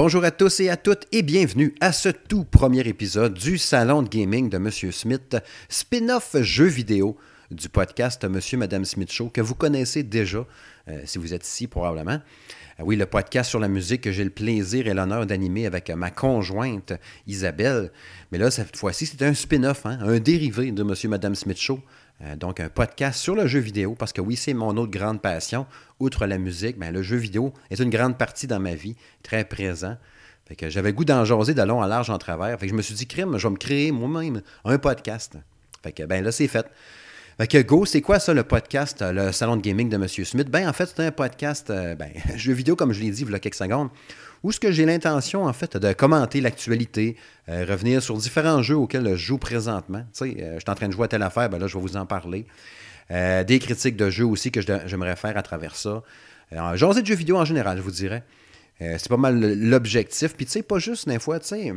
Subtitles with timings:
[0.00, 4.02] Bonjour à tous et à toutes et bienvenue à ce tout premier épisode du Salon
[4.02, 5.36] de Gaming de Monsieur Smith,
[5.68, 7.16] spin-off jeu vidéo
[7.50, 10.46] du podcast Monsieur Madame Smith Show que vous connaissez déjà,
[10.86, 12.20] euh, si vous êtes ici probablement.
[12.78, 15.90] Euh, oui, le podcast sur la musique que j'ai le plaisir et l'honneur d'animer avec
[15.90, 16.92] ma conjointe
[17.26, 17.90] Isabelle.
[18.30, 21.80] Mais là, cette fois-ci, c'est un spin-off, hein, un dérivé de Monsieur Madame Smith Show.
[22.22, 25.22] Euh, donc, un podcast sur le jeu vidéo, parce que oui, c'est mon autre grande
[25.22, 25.66] passion.
[26.00, 29.44] Outre la musique, bien, le jeu vidéo est une grande partie dans ma vie, très
[29.44, 29.96] présent.
[30.46, 32.58] Fait que j'avais goût d'en jaser de long en large en travers.
[32.58, 35.36] Fait que je me suis dit, crime, je vais me créer moi-même un podcast.
[35.82, 36.66] Fait que, ben là, c'est fait.
[37.36, 40.08] Fait que Go, c'est quoi ça, le podcast, euh, le salon de gaming de M.
[40.08, 40.48] Smith?
[40.50, 43.30] Ben, en fait, c'est un podcast, euh, ben, jeu vidéo, comme je l'ai dit il
[43.30, 43.90] y a quelques secondes,
[44.42, 47.16] où ce que j'ai l'intention, en fait, de commenter l'actualité,
[47.48, 50.04] euh, revenir sur différents jeux auxquels je joue présentement?
[50.12, 51.82] Tu sais, je suis en train de jouer à telle affaire, ben là, je vais
[51.82, 52.46] vous en parler.
[53.10, 56.02] des critiques de jeux aussi que j'aimerais faire à travers ça.
[56.52, 58.22] Euh, jaser de jeux vidéo en général, je vous dirais.
[58.78, 60.34] c'est pas mal l'objectif.
[60.34, 61.72] Puis, tu sais, pas juste des fois, tu sais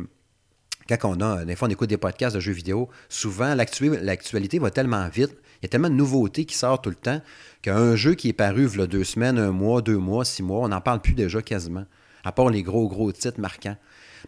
[0.88, 4.70] quand on a, des fois, on écoute des podcasts de jeux vidéo, souvent, l'actualité va
[4.70, 7.20] tellement vite, il y a tellement de nouveautés qui sortent tout le temps,
[7.62, 10.42] qu'un jeu qui est paru il y a deux semaines, un mois, deux mois, six
[10.42, 11.84] mois, on n'en parle plus déjà quasiment,
[12.24, 13.76] à part les gros, gros titres marquants.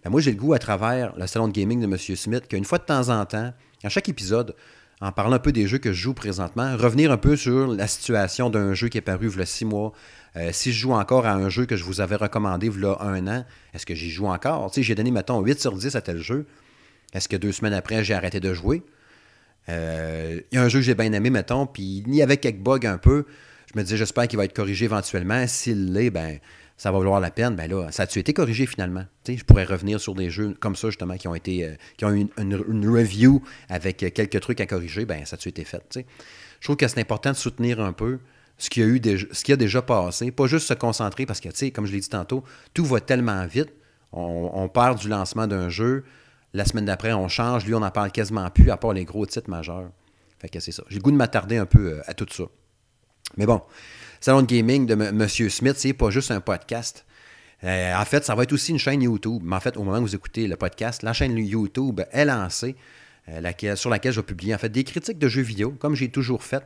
[0.03, 1.97] Ben, moi, j'ai le goût à travers le salon de gaming de M.
[1.99, 4.55] Smith qu'une fois de temps en temps, à chaque épisode,
[5.01, 7.87] en parlant un peu des jeux que je joue présentement, revenir un peu sur la
[7.87, 9.93] situation d'un jeu qui est paru il y a six mois.
[10.37, 12.85] Euh, si je joue encore à un jeu que je vous avais recommandé il y
[12.85, 14.71] a un an, est-ce que j'y joue encore?
[14.75, 16.47] J'ai donné, mettons, 8 sur 10 à tel jeu.
[17.13, 18.83] Est-ce que deux semaines après, j'ai arrêté de jouer?
[19.69, 22.37] Euh, il y a un jeu que j'ai bien aimé, mettons, puis il y avait
[22.37, 23.27] quelques bugs un peu.
[23.73, 25.47] Je me disais, j'espère qu'il va être corrigé éventuellement.
[25.47, 26.39] S'il l'est, ben,
[26.77, 27.55] ça va valoir la peine.
[27.55, 29.05] Ben là, ça a-tu été corrigé finalement?
[29.27, 32.13] je pourrais revenir sur des jeux comme ça, justement, qui ont été euh, qui ont
[32.13, 35.05] eu une, review avec quelques trucs à corriger.
[35.05, 35.99] Ben, ça a-tu été fait?
[36.61, 38.19] Je trouve que c'est important de soutenir un peu
[38.59, 39.01] ce qui a, eu
[39.33, 41.93] ce qui a déjà passé, pas juste se concentrer parce que, tu sais, comme je
[41.93, 43.73] l'ai dit tantôt, tout va tellement vite.
[44.13, 46.05] On, on part du lancement d'un jeu,
[46.53, 47.67] la semaine d'après, on change.
[47.67, 49.91] Lui, on n'en parle quasiment plus, à part les gros titres majeurs.
[50.39, 50.85] Fait que c'est ça.
[50.89, 52.45] J'ai le goût de m'attarder un peu euh, à tout ça.
[53.37, 53.61] Mais bon,
[54.25, 55.29] Salon de Gaming de M.
[55.29, 57.05] Smith, c'est pas juste un podcast.
[57.63, 59.43] Euh, en fait, ça va être aussi une chaîne YouTube.
[59.45, 62.75] Mais en fait, au moment où vous écoutez le podcast, la chaîne YouTube est lancée,
[63.29, 66.09] euh, sur laquelle je vais publier en fait des critiques de jeux vidéo, comme j'ai
[66.09, 66.65] toujours fait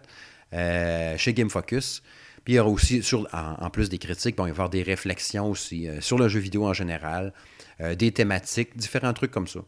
[0.53, 2.05] chez Game Focus.
[2.45, 3.03] Puis il y aura aussi,
[3.33, 6.39] en, plus des critiques, bon, il va y avoir des réflexions aussi sur le jeu
[6.39, 7.33] vidéo en général,
[7.81, 9.63] des thématiques, différents trucs comme ça.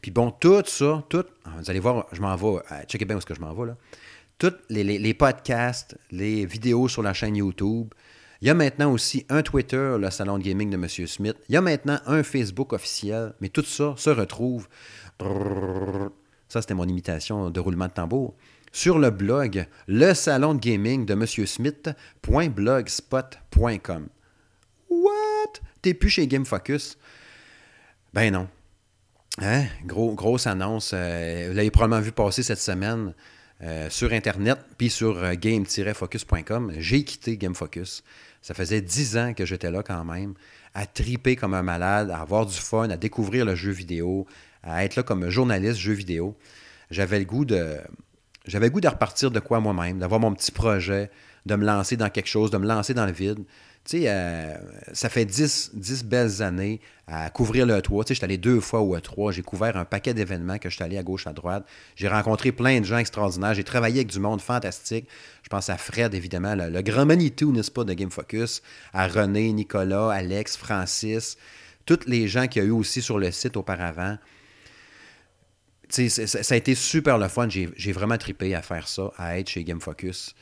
[0.00, 3.16] Puis bon, tout ça, tout, ah, vous allez voir, je m'en vais, euh, checkez bien
[3.16, 3.76] où est-ce que je m'en vais là.
[4.38, 7.92] Tous les, podcasts, les vidéos sur la chaîne YouTube.
[8.40, 10.86] Il y a maintenant aussi un Twitter, le salon de gaming de M.
[11.08, 11.34] Smith.
[11.48, 14.68] Il y a maintenant un Facebook officiel, mais tout ça se retrouve.
[16.48, 18.36] Ça, c'était mon imitation de roulement de tambour.
[18.70, 21.26] Sur le blog, le salon de gaming de M.
[21.26, 24.08] Smith.blogspot.com.
[24.88, 25.52] What?
[25.82, 26.96] T'es plus chez Game Focus?
[28.14, 28.46] Ben non.
[29.42, 29.64] Hein?
[29.84, 30.92] Gros, grosse annonce.
[30.94, 33.14] Euh, vous l'avez probablement vu passer cette semaine
[33.62, 36.72] euh, sur Internet, puis sur euh, game-focus.com.
[36.78, 38.04] J'ai quitté Game Focus.
[38.40, 40.34] Ça faisait dix ans que j'étais là quand même,
[40.74, 44.26] à triper comme un malade, à avoir du fun, à découvrir le jeu vidéo,
[44.62, 46.36] à être là comme journaliste jeu vidéo.
[46.90, 47.78] J'avais le goût de.
[48.46, 51.10] J'avais le goût de repartir de quoi moi-même, d'avoir mon petit projet,
[51.44, 53.44] de me lancer dans quelque chose, de me lancer dans le vide.
[53.94, 54.54] Euh,
[54.92, 58.04] ça fait 10, 10 belles années à couvrir le E3.
[58.04, 59.32] Tu allé deux fois au E3.
[59.32, 61.66] J'ai couvert un paquet d'événements que je suis allé à gauche, à droite.
[61.96, 63.54] J'ai rencontré plein de gens extraordinaires.
[63.54, 65.08] J'ai travaillé avec du monde fantastique.
[65.42, 68.62] Je pense à Fred, évidemment, le, grand Manitou, n'est-ce pas, de Game Focus,
[68.92, 71.38] à René, Nicolas, Alex, Francis,
[71.86, 74.18] tous les gens qu'il y a eu aussi sur le site auparavant.
[75.88, 77.48] Sais, ça a été super le fun.
[77.48, 80.34] J'ai vraiment tripé à faire ça, à être chez Game Focus.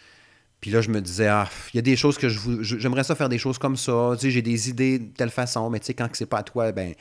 [0.61, 3.15] Puis là, je me disais, ah, il y a des choses que je j'aimerais ça
[3.15, 4.15] faire des choses comme ça.
[4.19, 6.73] Tu j'ai des idées de telle façon, mais tu sais, quand c'est pas à toi,
[6.73, 6.95] ben,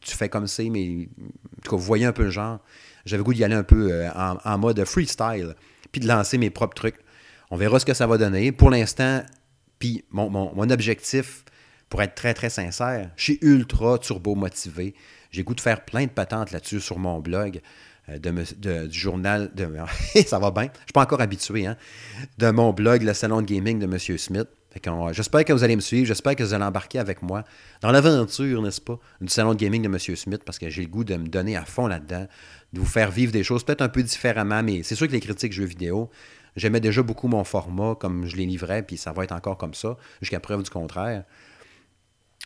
[0.00, 2.58] tu fais comme ça, mais en tout cas, vous voyez un peu le genre.
[3.04, 5.54] J'avais goût d'y aller un peu euh, en, mode freestyle,
[5.90, 6.96] puis de lancer mes propres trucs.
[7.50, 8.52] On verra ce que ça va donner.
[8.52, 9.22] Pour l'instant,
[9.78, 11.44] puis mon, mon, objectif,
[11.88, 14.94] pour être très, très sincère, je suis ultra turbo motivé.
[15.30, 17.60] J'ai goût de faire plein de patentes là-dessus sur mon blog.
[18.08, 19.50] Euh, de, du journal.
[19.54, 19.68] De,
[20.26, 20.64] ça va bien.
[20.64, 21.66] Je ne suis pas encore habitué.
[21.66, 21.76] Hein,
[22.38, 23.98] de mon blog, le salon de gaming de M.
[24.18, 24.48] Smith.
[25.12, 26.06] J'espère que vous allez me suivre.
[26.06, 27.44] J'espère que vous allez embarquer avec moi
[27.82, 29.98] dans l'aventure, n'est-ce pas, du salon de gaming de M.
[30.16, 32.26] Smith parce que j'ai le goût de me donner à fond là-dedans,
[32.72, 35.20] de vous faire vivre des choses peut-être un peu différemment, mais c'est sûr que les
[35.20, 36.10] critiques jeux vidéo,
[36.56, 39.74] j'aimais déjà beaucoup mon format comme je les livrais, puis ça va être encore comme
[39.74, 41.24] ça, jusqu'à preuve du contraire.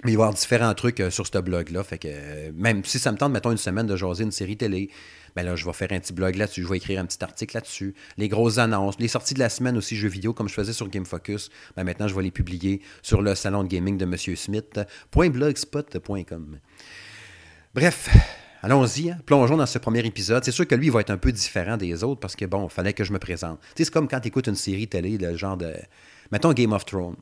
[0.04, 1.82] Mais il va y avoir différents trucs euh, sur ce blog-là.
[1.82, 4.56] Fait que euh, même si ça me tente, mettons, une semaine de jaser une série
[4.56, 4.90] télé,
[5.36, 7.54] ben là, je vais faire un petit blog là-dessus, je vais écrire un petit article
[7.54, 7.94] là-dessus.
[8.16, 10.88] Les grosses annonces, les sorties de la semaine aussi, jeux vidéo, comme je faisais sur
[10.88, 14.16] Game Focus, ben maintenant, je vais les publier sur le salon de gaming de M.
[14.16, 14.80] Smith,
[15.14, 16.58] .blogspot.com.
[17.74, 18.08] Bref,
[18.62, 19.18] allons-y, hein.
[19.26, 20.42] plongeons dans ce premier épisode.
[20.42, 22.68] C'est sûr que lui, il va être un peu différent des autres parce que, bon,
[22.68, 23.60] il fallait que je me présente.
[23.76, 25.74] C'est comme quand tu écoutes une série télé, de genre de.
[26.32, 27.16] Mettons Game of Thrones.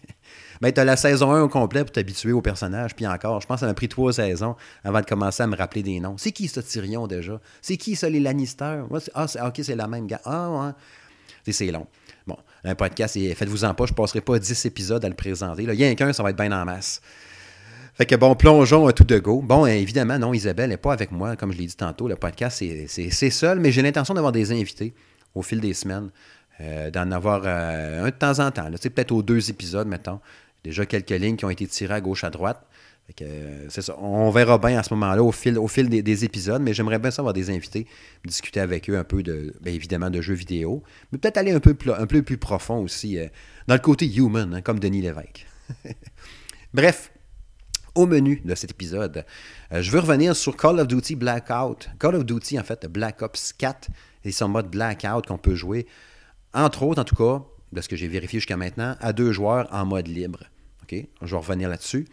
[0.60, 2.94] ben, tu la saison 1 au complet pour t'habituer au personnage.
[2.94, 5.56] Puis encore, je pense que ça m'a pris trois saisons avant de commencer à me
[5.56, 6.16] rappeler des noms.
[6.18, 7.40] C'est qui ce Tyrion déjà?
[7.60, 8.82] C'est qui ça, les Lannister?
[9.14, 10.20] Ah, ok, c'est la même gars.
[10.24, 10.74] Ah.
[11.46, 11.86] C'est long.
[12.26, 15.64] Bon, un podcast, faites-vous-en pas, je passerai pas 10 épisodes à le présenter.
[15.64, 17.00] Il y a un qu'un, ça va être bien en masse.
[17.94, 19.42] Fait que bon, plongeons à tout de go.
[19.42, 22.08] Bon, évidemment, non, Isabelle n'est pas avec moi, comme je l'ai dit tantôt.
[22.08, 24.94] Le podcast, c'est seul, mais j'ai l'intention d'avoir des invités
[25.34, 26.10] au fil des semaines.
[26.62, 28.70] Euh, d'en avoir euh, un de temps en temps.
[28.70, 30.20] Peut-être aux deux épisodes, mettons.
[30.62, 32.64] Déjà quelques lignes qui ont été tirées à gauche, à droite.
[33.20, 33.68] Euh.
[33.98, 37.50] On verra bien à ce moment-là au fil, des, épisodes, mais j'aimerais bien savoir des
[37.50, 37.86] invités,
[38.24, 41.58] discuter avec eux un peu de, bien évidemment, de jeux vidéo, mais peut-être aller un
[41.58, 43.18] peu, un peu plus profond aussi
[43.66, 45.46] dans le côté human, hein, comme Denis Lévesque.
[46.74, 47.12] Bref,
[47.96, 49.26] au menu de cet épisode,
[49.72, 51.90] je veux revenir sur Call of Duty Blackout.
[51.98, 53.88] Call of Duty, en fait, Black Ops 4
[54.24, 55.86] et son mode Blackout qu'on peut jouer
[56.54, 59.68] entre autres, en tout cas, de ce que j'ai vérifié jusqu'à maintenant, à deux joueurs
[59.72, 60.40] en mode libre.
[61.22, 62.06] Je vais revenir là-dessus.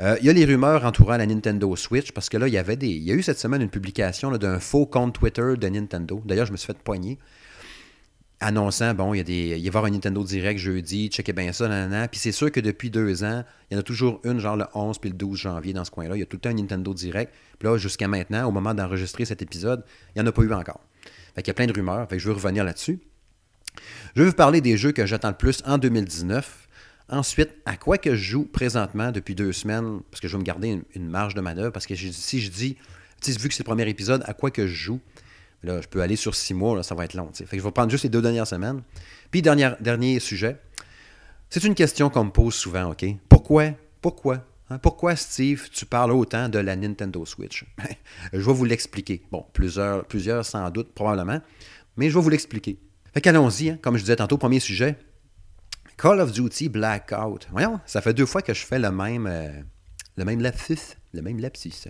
[0.00, 2.58] Euh, il y a les rumeurs entourant la Nintendo Switch, parce que là, il y
[2.58, 2.88] avait des.
[2.88, 6.22] Il y a eu cette semaine une publication d'un faux compte Twitter de Nintendo.
[6.24, 7.18] D'ailleurs, je me suis fait poigner.
[8.42, 11.34] Annonçant, bon, il y, a des, il va y avoir un Nintendo Direct jeudi, checkez
[11.34, 12.08] bien ça, nanana.
[12.08, 14.64] Puis c'est sûr que depuis deux ans, il y en a toujours une, genre le
[14.72, 16.16] 11 puis le 12 janvier dans ce coin-là.
[16.16, 17.34] Il y a tout un Nintendo Direct.
[17.58, 19.84] Puis là, jusqu'à maintenant, au moment d'enregistrer cet épisode,
[20.16, 20.80] il n'y en a pas eu encore.
[21.34, 22.08] Fait qu'il y a plein de rumeurs.
[22.10, 22.98] Je veux revenir là-dessus.
[24.14, 26.68] Je vais vous parler des jeux que j'attends le plus en 2019.
[27.08, 30.44] Ensuite, à quoi que je joue présentement depuis deux semaines, parce que je vais me
[30.44, 32.76] garder une, marge de manœuvre, parce que si je dis,
[33.26, 35.00] vu que c'est le premier épisode, à quoi que je joue,
[35.64, 37.30] là, je peux aller sur six mois, là, ça va être long.
[37.36, 38.82] Je vais prendre juste les deux dernières semaines.
[39.32, 40.56] Puis, dernier, dernier sujet,
[41.48, 43.04] c'est une question qu'on me pose souvent, OK?
[43.28, 47.64] Pourquoi, pourquoi, hein, pourquoi, Steve, tu parles autant de la Nintendo Switch?
[48.32, 49.22] je vais vous l'expliquer.
[49.32, 51.40] Bon, plusieurs, plusieurs sans doute, probablement,
[51.96, 52.78] mais je vais vous l'expliquer.
[53.12, 53.78] Fait qu'allons-y, hein.
[53.82, 54.96] comme je disais tantôt, premier sujet.
[55.96, 57.48] Call of Duty Blackout.
[57.50, 59.50] Voyons, ça fait deux fois que je fais le même, euh,
[60.16, 60.96] le même lapsus.
[61.12, 61.88] Le même lapsus.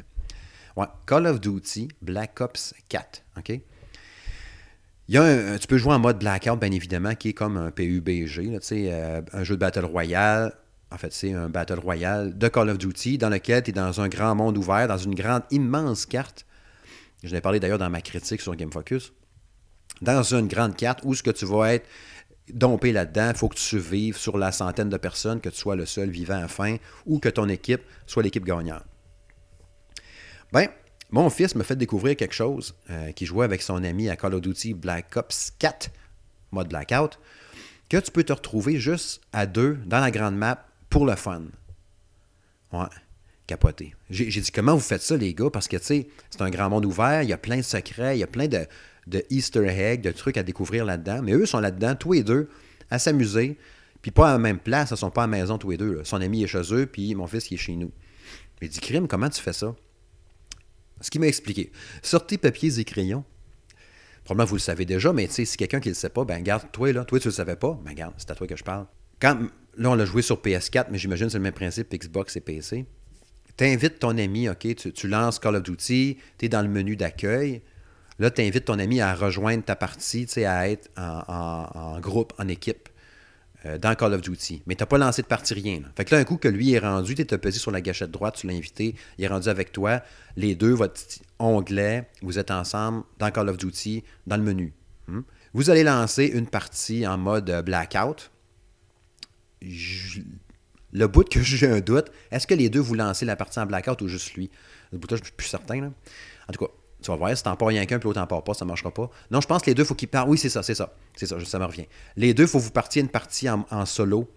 [1.06, 3.22] Call of Duty Black Ops 4.
[3.38, 3.60] OK?
[5.08, 7.70] Il y a tu peux jouer en mode Blackout, bien évidemment, qui est comme un
[7.70, 10.54] PUBG, euh, un jeu de Battle Royale.
[10.92, 14.00] En fait, c'est un Battle Royale de Call of Duty dans lequel tu es dans
[14.00, 16.46] un grand monde ouvert, dans une grande, immense carte.
[17.22, 19.12] Je l'ai parlé d'ailleurs dans ma critique sur Game Focus
[20.00, 21.86] dans une grande carte où ce que tu vas être
[22.52, 25.76] dompé là-dedans, il faut que tu survives sur la centaine de personnes, que tu sois
[25.76, 26.76] le seul vivant à fin
[27.06, 28.82] ou que ton équipe soit l'équipe gagnante.
[30.52, 30.68] Ben,
[31.10, 34.34] mon fils me fait découvrir quelque chose euh, qui jouait avec son ami à Call
[34.34, 35.90] of Duty Black Ops 4,
[36.52, 37.18] mode Blackout,
[37.88, 41.42] que tu peux te retrouver juste à deux dans la grande map pour le fun.
[42.72, 42.86] Ouais,
[43.46, 43.94] capoté.
[44.10, 46.70] J'ai dit comment vous faites ça, les gars, parce que tu sais, c'est un grand
[46.70, 48.66] monde ouvert, il y a plein de secrets, il y a plein de,
[49.10, 51.20] de Easter egg, de trucs à découvrir là-dedans.
[51.22, 52.48] Mais eux sont là-dedans, tous les deux,
[52.90, 53.58] à s'amuser.
[54.02, 56.00] Puis pas à la même place, ils sont pas à la maison tous les deux.
[56.04, 57.90] Son ami est chez eux, puis mon fils qui est chez nous.
[58.62, 59.74] J'ai dit, Crime, comment tu fais ça?
[61.00, 61.72] Ce qu'il m'a expliqué.
[62.02, 63.24] Sortez papiers et crayons.
[64.24, 66.92] Probablement vous le savez déjà, mais si quelqu'un qui le sait pas, ben garde, toi
[66.92, 68.86] là, toi tu le savais pas, ben garde, c'est à toi que je parle.
[69.18, 69.38] Quand,
[69.76, 72.84] là, on l'a joué sur PS4, mais j'imagine c'est le même principe Xbox et PC.
[73.56, 76.68] Tu invites ton ami, OK, tu, tu lances Call of Duty, tu es dans le
[76.68, 77.62] menu d'accueil,
[78.20, 82.90] Là, tu invites ton ami à rejoindre ta partie, à être en, groupe, en équipe
[83.64, 84.62] euh, dans Call of Duty.
[84.66, 85.80] Mais tu n'as pas lancé de partie rien.
[85.96, 88.10] Fait que là, un coup que lui est rendu, tu es pesé sur la gâchette
[88.10, 90.02] droite, tu l'as invité, il est rendu avec toi.
[90.36, 91.00] Les deux, votre
[91.38, 94.74] onglet, vous êtes ensemble dans Call of Duty, dans le menu.
[95.08, 95.22] Hmm?
[95.54, 98.30] Vous allez lancer une partie en mode blackout.
[99.62, 103.64] le bout que j'ai un doute, est-ce que les deux vous lancez la partie en
[103.64, 104.50] blackout ou juste lui?
[104.92, 105.80] Le bout là, je suis plus certain.
[105.80, 105.90] Là.
[106.48, 108.44] En tout cas, tu vas voir, si t'en pars rien qu'un, puis l'autre t'en pars
[108.44, 109.10] pas, ça ne marchera pas.
[109.30, 110.28] Non, je pense que les deux, faut qu'ils partent.
[110.28, 110.92] Oui, c'est ça, c'est ça.
[111.16, 111.86] C'est ça, ça me revient.
[112.16, 114.28] Les deux, faut vous partiez une partie en, solo.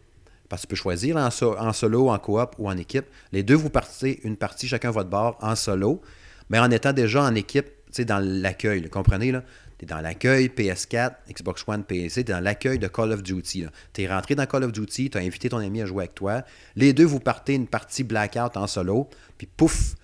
[0.50, 3.06] Parce que tu peux choisir en, en solo, en coop ou en équipe.
[3.32, 6.02] Les deux, vous partez une partie, chacun votre bord, en solo,
[6.50, 8.90] mais en étant déjà en équipe, tu sais, dans l'accueil.
[8.90, 9.44] Comprenez, là?
[9.78, 13.24] Tu es dans l'accueil PS4, Xbox One, PC, tu es dans l'accueil de Call of
[13.24, 13.66] Duty.
[13.94, 16.16] Tu es rentré dans Call of Duty, tu as invité ton ami à jouer avec
[16.16, 16.44] toi.
[16.76, 19.96] Les deux, vous partez une partie blackout en solo, puis pouf,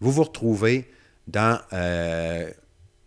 [0.00, 0.88] vous vous retrouvez
[1.26, 2.50] dans euh,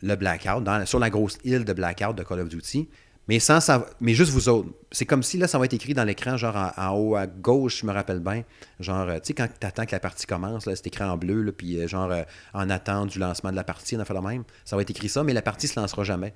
[0.01, 2.89] le Blackout, sur la grosse île de Blackout de Call of Duty.
[3.27, 3.59] Mais, sans,
[3.99, 4.69] mais juste vous autres.
[4.91, 7.81] C'est comme si là, ça va être écrit dans l'écran, genre en, haut à gauche,
[7.81, 8.43] je me rappelle bien.
[8.79, 11.17] Genre, euh, tu sais, quand tu attends que la partie commence, là, c'est écrit en
[11.17, 12.13] bleu, là, puis euh, genre
[12.53, 14.45] en attente du lancement de la partie, on a fait la même.
[14.63, 16.33] Ça va être écrit ça, mais la partie se lancera jamais.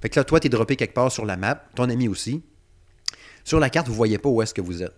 [0.00, 2.42] Fait que là, toi, tu es droppé quelque part sur la map, ton ami aussi.
[3.44, 4.94] Sur la carte, vous voyez pas où est-ce que vous êtes.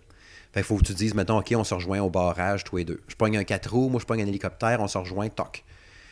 [0.53, 3.01] Fait faut que tu dises, mettons, OK, on se rejoint au barrage, tous les deux.
[3.07, 5.63] Je pogne un 4 roues, moi je pogne un hélicoptère, on se rejoint, toc.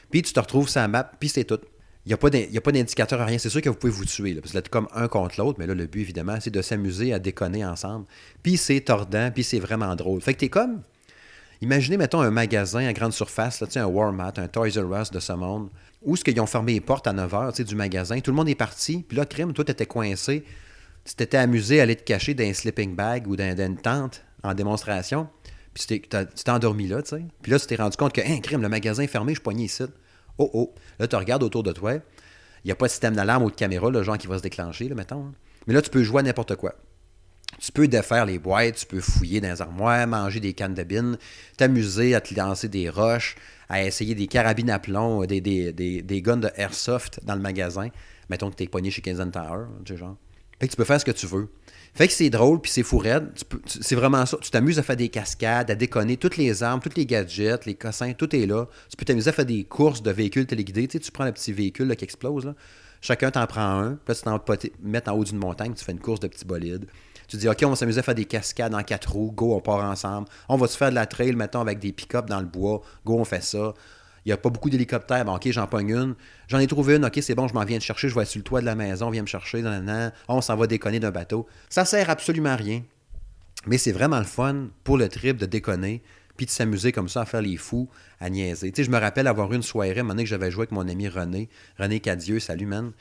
[0.09, 1.59] Puis tu te retrouves sur la map, puis c'est tout.
[2.05, 3.37] Il n'y a pas d'indicateur à rien.
[3.37, 4.33] C'est sûr que vous pouvez vous tuer.
[4.35, 5.59] parce que êtes comme un contre l'autre.
[5.59, 8.05] Mais là, le but, évidemment, c'est de s'amuser à déconner ensemble.
[8.41, 10.21] Puis c'est tordant, puis c'est vraiment drôle.
[10.21, 10.81] Fait que t'es comme.
[11.61, 15.19] Imaginez, mettons, un magasin à grande surface, là, un Walmart, un Toys R Us de
[15.19, 15.69] ce monde,
[16.01, 18.19] où ce qu'ils ont fermé les portes à 9 h du magasin.
[18.21, 19.03] Tout le monde est parti.
[19.07, 20.45] Puis là, crime, toi, t'étais coincé.
[21.03, 24.23] Tu t'étais amusé à aller te cacher dans un sleeping bag ou dans, une tente
[24.41, 25.27] en démonstration.
[25.73, 27.23] Puis tu t'es endormi là, tu sais.
[27.41, 29.65] Puis là, tu t'es rendu compte que, hein, crime, le magasin est fermé, je poignais
[29.65, 29.83] ici.
[30.37, 30.73] Oh oh.
[30.99, 31.93] Là, tu regardes autour de toi.
[32.63, 34.43] Il n'y a pas de système d'alarme ou de caméra, le genre qui va se
[34.43, 35.27] déclencher, là, mettons.
[35.27, 35.33] Hein.
[35.67, 36.75] Mais là, tu peux jouer à n'importe quoi.
[37.57, 40.83] Tu peux défaire les boîtes, tu peux fouiller dans les armoires, manger des cannes de
[40.83, 41.17] bine,
[41.57, 43.35] t'amuser à te lancer des roches,
[43.69, 47.89] à essayer des carabines à plomb, des, des, des, guns de airsoft dans le magasin.
[48.29, 50.15] Mettons que tu es pogné chez Kenzen Tower, tu sais, genre.
[50.59, 51.49] Tu peux faire ce que tu veux.
[51.93, 53.03] Fait que c'est drôle, puis c'est fou.
[53.65, 54.37] C'est vraiment ça.
[54.41, 56.17] Tu t'amuses à faire des cascades, à déconner.
[56.17, 58.67] Toutes les armes, tous les gadgets, les cossins, tout est là.
[58.89, 60.87] Tu peux t'amuser à faire des courses de véhicules téléguidés.
[60.87, 62.53] Tu, sais, tu prends le petit véhicule qui explose.
[63.01, 63.91] Chacun t'en prend un.
[63.95, 65.73] Puis là, tu t'en mettre en haut d'une montagne.
[65.73, 66.85] Tu fais une course de petits bolides.
[67.27, 69.31] Tu dis, OK, on va s'amuser à faire des cascades en quatre roues.
[69.31, 70.27] Go, on part ensemble.
[70.47, 72.81] On va se faire de la trail, mettons, avec des pick-up dans le bois.
[73.05, 73.73] Go, on fait ça.
[74.25, 75.23] Il n'y a pas beaucoup d'hélicoptères.
[75.25, 76.15] Bon, OK, j'en pogne une.
[76.47, 77.05] J'en ai trouvé une.
[77.05, 78.09] OK, c'est bon, je m'en viens de chercher.
[78.09, 79.09] Je vais sur le toit de la maison.
[79.09, 79.63] Viens me chercher.
[80.27, 81.47] on s'en va déconner d'un bateau.
[81.69, 82.83] Ça sert absolument à rien.
[83.67, 86.01] Mais c'est vraiment le fun pour le trip de déconner
[86.39, 87.89] puis de s'amuser comme ça à faire les fous,
[88.21, 88.71] à niaiser.
[88.71, 90.71] Tu sais, je me rappelle avoir eu une soirée, un moment que j'avais joué avec
[90.71, 92.93] mon ami René, René Cadieux, salut man.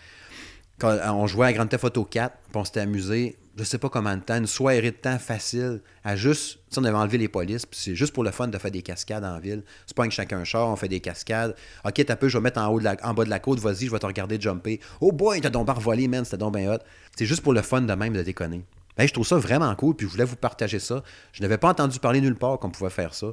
[0.78, 3.88] Quand on jouait à Grand Theft Auto 4, puis on s'était amusé je sais pas
[3.88, 6.61] comment de temps, une soirée de temps facile à juste.
[6.77, 9.25] on avait enlevé les polices, puis c'est juste pour le fun de faire des cascades
[9.25, 9.65] en ville.
[9.85, 11.57] C'est pas que chacun char, on fait des cascades.
[11.85, 14.07] Ok, t'as peu, je vais mettre en, bas de la côte, vas-y, je vais te
[14.07, 14.81] regarder jumper.
[15.00, 16.79] Oh boy, t'as donc bar volé, man, c'était donc bien hot.
[17.17, 18.65] C'est juste pour le fun de même de déconner.
[18.97, 21.03] Ben, je trouve ça vraiment cool, puis je voulais vous partager ça.
[21.33, 23.29] Je n'avais pas entendu parler nulle part qu'on pouvait faire ça,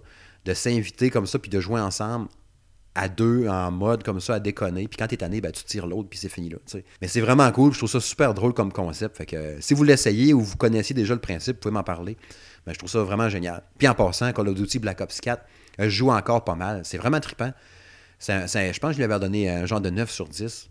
[0.46, 2.28] de s'inviter comme ça, puis de jouer ensemble
[2.96, 4.88] à deux en mode comme ça à déconner.
[4.88, 6.58] Puis quand t'es tanné, ben, tu tires l'autre, puis c'est fini là.
[7.02, 7.74] Mais c'est vraiment cool.
[7.74, 9.18] Je trouve ça super drôle comme concept.
[9.18, 12.18] Fait que si vous l'essayez ou vous connaissiez déjà le principe, vous pouvez m'en parler.
[12.66, 13.64] Ben, je trouve ça vraiment génial.
[13.78, 15.44] Puis en passant, Call of Duty Black Ops 4,
[15.78, 16.82] je joue encore pas mal.
[16.86, 17.52] C'est vraiment trippant.
[18.20, 20.70] je pense que je lui avais donné un genre de 9 sur 10.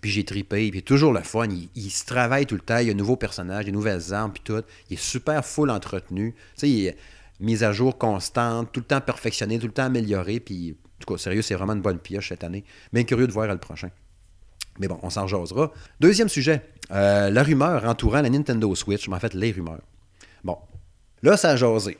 [0.00, 1.48] Puis j'ai tripé, puis toujours le fun.
[1.74, 2.78] Il, se travaille tout le temps.
[2.78, 4.62] Il y a un nouveau personnage, des nouvelles armes, puis tout.
[4.88, 6.32] Il est super full entretenu.
[6.32, 6.96] Tu sais, il est
[7.40, 10.38] mise à jour constante, tout le temps perfectionné, tout le temps amélioré.
[10.38, 12.64] Puis en tout cas, sérieux, c'est vraiment une bonne pioche cette année.
[12.92, 13.90] Bien curieux de voir le prochain.
[14.78, 15.72] Mais bon, on s'en jasera.
[16.00, 19.82] Deuxième sujet, euh, la rumeur entourant la Nintendo Switch, mais en fait les rumeurs.
[20.44, 20.58] Bon,
[21.22, 21.98] là, ça a jasé.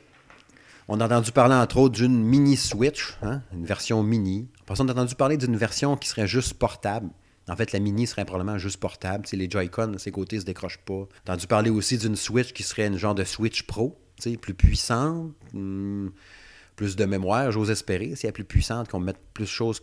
[0.87, 4.47] On a entendu parler entre autres d'une mini Switch, hein, une version mini.
[4.61, 7.09] Après on a entendu parler d'une version qui serait juste portable.
[7.49, 9.25] En fait, la mini serait probablement juste portable.
[9.31, 10.93] les Joy-Con, ses côtés ne se décrochent pas.
[10.93, 13.97] On a entendu parler aussi d'une Switch qui serait une genre de Switch Pro,
[14.41, 15.31] plus puissante.
[15.53, 16.09] Hmm,
[16.77, 18.15] plus de mémoire, j'ose espérer.
[18.15, 19.81] Si elle est plus puissante, qu'on mette plus de choses,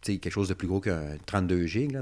[0.00, 1.92] quelque chose de plus gros qu'un 32 GB.
[1.92, 2.00] Là,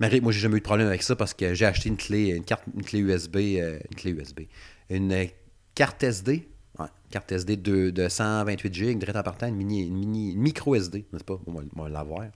[0.00, 2.28] Mais moi, j'ai jamais eu de problème avec ça parce que j'ai acheté une clé,
[2.28, 4.42] une carte, une clé USB, euh, une clé USB,
[4.88, 5.26] une euh,
[5.74, 10.40] carte SD, ouais, carte SD de, de 128 GB, direct en partant, une mini, une
[10.40, 11.40] micro SD, n'est-ce pas?
[11.46, 12.26] On va, l'avoir.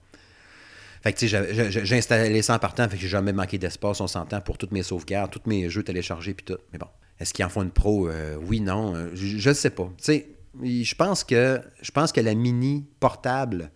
[1.01, 4.01] Fait que, tu sais, j'ai installé ça en partant, fait que j'ai jamais manqué d'espace,
[4.01, 6.57] on s'entend, pour toutes mes sauvegardes, tous mes jeux téléchargés, puis tout.
[6.73, 8.09] Mais bon, est-ce qu'ils en font une pro?
[8.09, 9.85] Euh, oui, non, je ne sais pas.
[9.97, 10.27] Tu sais,
[10.61, 13.71] je pense que je pense que la mini portable,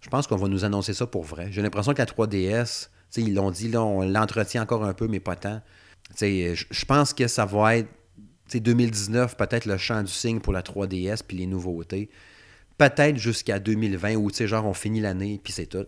[0.00, 1.48] je pense qu'on va nous annoncer ça pour vrai.
[1.50, 5.20] J'ai l'impression que la 3DS, ils l'ont dit, là, on l'entretient encore un peu, mais
[5.20, 5.62] pas tant.
[6.20, 7.88] Je pense que ça va être
[8.54, 12.10] 2019, peut-être le champ du signe pour la 3DS puis les nouveautés.
[12.78, 15.86] Peut-être jusqu'à 2020 où genre on finit l'année puis c'est tout.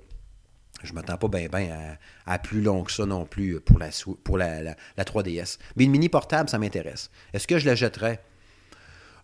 [0.83, 3.91] Je m'attends pas bien ben à, plus long que ça non plus pour la,
[4.23, 5.59] pour la, la 3DS.
[5.77, 7.11] Mais une mini portable, ça m'intéresse.
[7.33, 8.23] Est-ce que je la jetterais?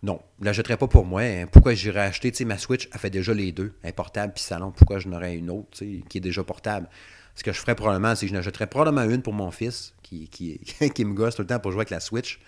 [0.03, 1.21] Non, je ne la jetterais pas pour moi.
[1.21, 1.45] Hein.
[1.51, 4.43] Pourquoi j'irais acheter, tu sais, ma Switch, elle fait déjà les deux, un portable puis
[4.43, 4.71] salon.
[4.71, 6.87] Pourquoi je n'aurais une autre, qui est déjà portable?
[7.35, 10.59] Ce que je ferais probablement, c'est que je n'achèterais probablement une pour mon fils, qui,
[10.99, 12.39] me gosse tout le temps pour jouer avec la Switch.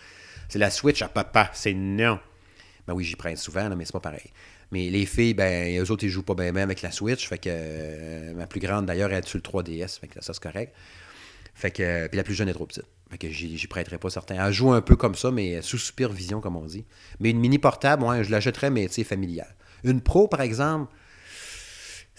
[0.49, 2.19] C'est la Switch à papa, c'est non.
[2.87, 4.31] Ben oui, j'y prends souvent, mais c'est pas pareil.
[4.71, 7.27] Mais les filles, ben, eux autres, ils jouent pas bien avec la Switch.
[7.27, 9.99] Fait que euh, ma plus grande, d'ailleurs, elle est sur le 3DS.
[9.99, 10.73] Fait que ça, c'est correct.
[11.53, 12.85] Fait que, puis la plus jeune est trop petite.
[13.19, 14.45] Que j'y prêterai pas certains.
[14.45, 16.85] Elle joue un peu comme ça, mais sous supervision, comme on dit.
[17.19, 19.55] Mais une mini portable, je l'achèterais, mais sais, familiale.
[19.83, 20.91] Une pro, par exemple,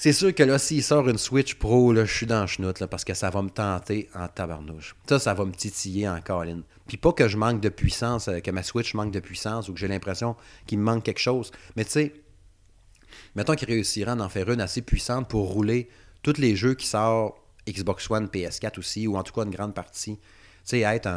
[0.00, 2.86] C'est sûr que là, s'il sort une Switch Pro, je suis dans le chenoute, là,
[2.86, 4.94] parce que ça va me tenter en tabarnouche.
[5.08, 6.62] Ça, ça va me titiller en colline.
[6.86, 9.72] Puis pas que je manque de puissance, euh, que ma Switch manque de puissance ou
[9.74, 11.50] que j'ai l'impression qu'il me manque quelque chose.
[11.74, 12.14] Mais tu sais,
[13.34, 15.88] mettons qu'il réussira à en faire une assez puissante pour rouler
[16.22, 17.36] tous les jeux qui sortent
[17.68, 20.18] Xbox One, PS4 aussi, ou en tout cas une grande partie.
[20.68, 21.08] Sais, être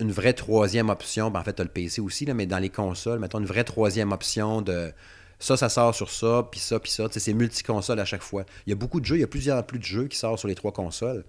[0.00, 2.58] une vraie troisième option, ben en fait, tu as le PC aussi, là, mais dans
[2.58, 4.92] les consoles, mettons une vraie troisième option de
[5.38, 7.06] ça, ça sort sur ça, puis ça, puis ça.
[7.10, 8.44] C'est multi-console à chaque fois.
[8.66, 10.38] Il y a beaucoup de jeux, il y a plusieurs plus de jeux qui sortent
[10.38, 11.24] sur les trois consoles,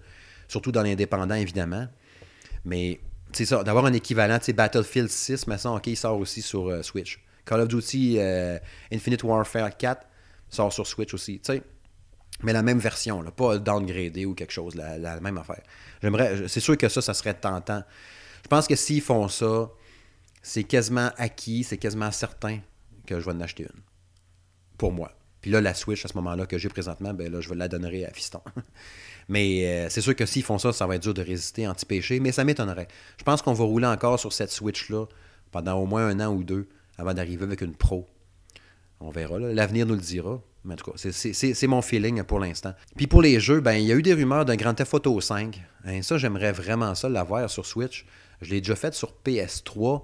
[0.48, 1.86] surtout dans l'indépendant, évidemment.
[2.64, 3.00] Mais
[3.32, 6.82] c'est ça, d'avoir un équivalent, Battlefield 6, mais ça, OK, il sort aussi sur euh,
[6.82, 7.20] Switch.
[7.44, 8.58] Call of Duty euh,
[8.92, 10.06] Infinite Warfare 4
[10.48, 11.62] sort sur Switch aussi, tu sais.
[12.42, 15.62] Mais la même version, là, pas downgradé ou quelque chose, la, même affaire.
[16.02, 17.82] J'aimerais, c'est sûr que ça, ça serait tentant.
[18.42, 19.70] Je pense que s'ils font ça,
[20.42, 22.60] c'est quasiment acquis, c'est quasiment certain
[23.06, 23.80] que je vais en acheter une
[24.78, 25.12] pour moi.
[25.40, 27.68] Puis là, la Switch, à ce moment-là, que j'ai présentement, ben là, je vais la
[27.68, 28.42] donner à Fiston.
[29.28, 32.20] mais euh, c'est sûr que s'ils font ça, ça va être dur de résister anti-péché,
[32.20, 32.88] mais ça m'étonnerait.
[33.18, 35.06] Je pense qu'on va rouler encore sur cette Switch-là
[35.50, 36.68] pendant au moins un an ou deux
[36.98, 38.06] avant d'arriver avec une Pro.
[39.00, 40.40] On verra, l'avenir nous le dira.
[40.64, 42.74] Mais en tout cas, c'est mon feeling pour l'instant.
[42.96, 45.20] Puis pour les jeux, ben il y a eu des rumeurs d'un Grand Theft Auto
[45.20, 45.60] 5.
[45.86, 48.04] Hein, ça, j'aimerais vraiment ça l'avoir sur Switch.
[48.42, 50.02] Je l'ai déjà fait sur PS3.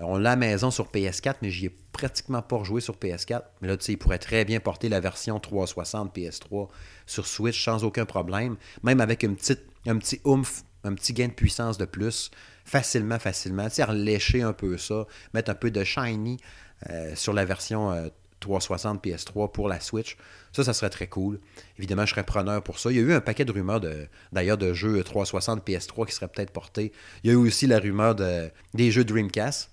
[0.00, 3.42] On l'a à maison sur PS4, mais j'y ai pratiquement pas rejoué sur PS4.
[3.60, 6.68] Mais là, tu sais, il pourrait très bien porter la version 360 PS3
[7.04, 8.56] sur Switch sans aucun problème.
[8.82, 12.30] Même avec une petite, un petit oomph, un petit gain de puissance de plus.
[12.64, 13.68] Facilement, facilement.
[13.68, 13.82] Tu
[14.20, 15.06] sais, un peu ça.
[15.34, 16.38] Mettre un peu de shiny
[16.88, 17.90] euh, sur la version
[18.40, 20.16] 360 euh, PS3 pour la Switch.
[20.52, 21.40] Ça, ça serait très cool.
[21.78, 22.90] Évidemment, je serais preneur pour ça.
[22.90, 23.80] Il y a eu un paquet de rumeurs
[24.32, 26.92] d'ailleurs de, jeux 360 PS3 qui seraient peut-être portés.
[27.22, 29.70] Il y a eu aussi la rumeur de, des jeux Dreamcast.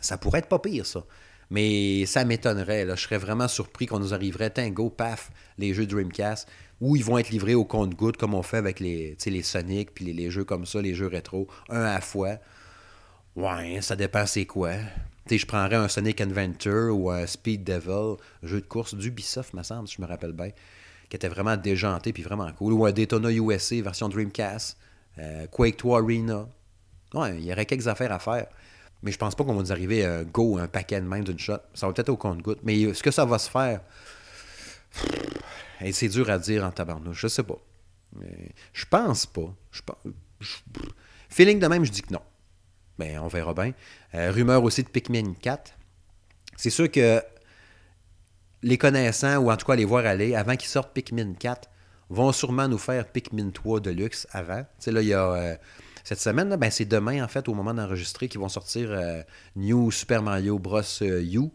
[0.00, 1.04] Ça pourrait être pas pire, ça.
[1.50, 2.86] Mais ça m'étonnerait.
[2.88, 6.48] Je serais vraiment surpris qu'on nous arriverait, tango, paf, les jeux Dreamcast,
[6.80, 10.12] où ils vont être livrés au compte-goutte, comme on fait avec les, les Sonic, puis
[10.12, 12.38] les, jeux comme ça, les jeux rétro, un à la fois.
[13.36, 14.72] Ouais, ça dépend c'est quoi.
[15.28, 19.88] Je prendrais un Sonic Adventure ou un Speed Devil, jeu de course d'Ubisoft, me semble,
[19.88, 20.50] si je me rappelle bien,
[21.08, 22.72] qui était vraiment déjanté puis vraiment cool.
[22.72, 24.76] Ou un Daytona USA version Dreamcast,
[25.18, 26.48] euh, Quake 3 Arena.
[27.14, 28.46] Ouais, il y aurait quelques affaires à faire.
[29.02, 31.38] Mais je pense pas qu'on va nous arriver un go, un paquet de même d'une
[31.38, 31.58] shot.
[31.74, 32.60] Ça va peut-être au compte-goutte.
[32.62, 33.80] Mais est-ce que ça va se faire?
[35.92, 37.20] c'est dur à dire en tabarnouche.
[37.20, 37.58] Je sais pas.
[38.14, 39.54] Mais je pense pas.
[39.70, 39.96] Je pense...
[41.28, 42.20] Feeling de même, je dis que non.
[43.00, 43.72] Mais ben, on verra bien.
[44.14, 45.72] Euh, rumeur aussi de Pikmin 4.
[46.58, 47.22] C'est sûr que
[48.62, 51.70] les connaissants, ou en tout cas les voir aller, avant qu'ils sortent Pikmin 4,
[52.10, 54.60] vont sûrement nous faire Pikmin 3 de luxe avant.
[54.60, 55.32] Tu sais, là, il y a.
[55.32, 55.56] Euh,
[56.04, 59.22] cette semaine, ben, c'est demain, en fait, au moment d'enregistrer, qu'ils vont sortir euh,
[59.56, 60.82] New Super Mario Bros.
[61.02, 61.48] U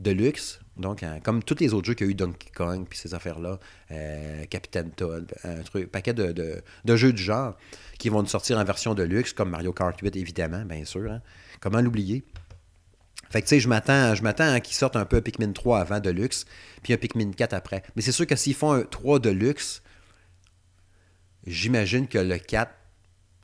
[0.00, 0.60] Deluxe.
[0.78, 3.58] Donc, comme tous les autres jeux qu'il y a eu Donkey Kong, puis ces affaires-là,
[3.90, 6.62] euh, Captain Todd, un truc, paquet de,
[6.96, 7.56] jeux du genre
[7.98, 11.10] qui vont sortir en version de luxe, comme Mario Kart 8, évidemment, bien sûr.
[11.10, 11.20] Hein.
[11.60, 12.24] Comment l'oublier?
[13.30, 16.00] Fait que, tu sais, je m'attends, à qu'ils sortent un peu un Pikmin 3 avant
[16.00, 16.46] de luxe,
[16.82, 17.82] puis un Pikmin 4 après.
[17.96, 19.82] Mais c'est sûr que s'ils font un 3 de luxe,
[21.46, 22.72] j'imagine que le 4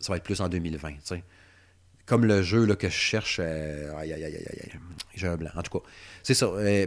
[0.04, 0.96] ça va être plus en 2020.
[2.06, 3.38] Comme le jeu là, que je cherche.
[3.40, 4.72] Euh, aïe, aïe, aïe, aïe,
[5.14, 5.50] j'ai un blanc.
[5.56, 5.84] En tout cas,
[6.22, 6.46] c'est ça.
[6.46, 6.86] Euh,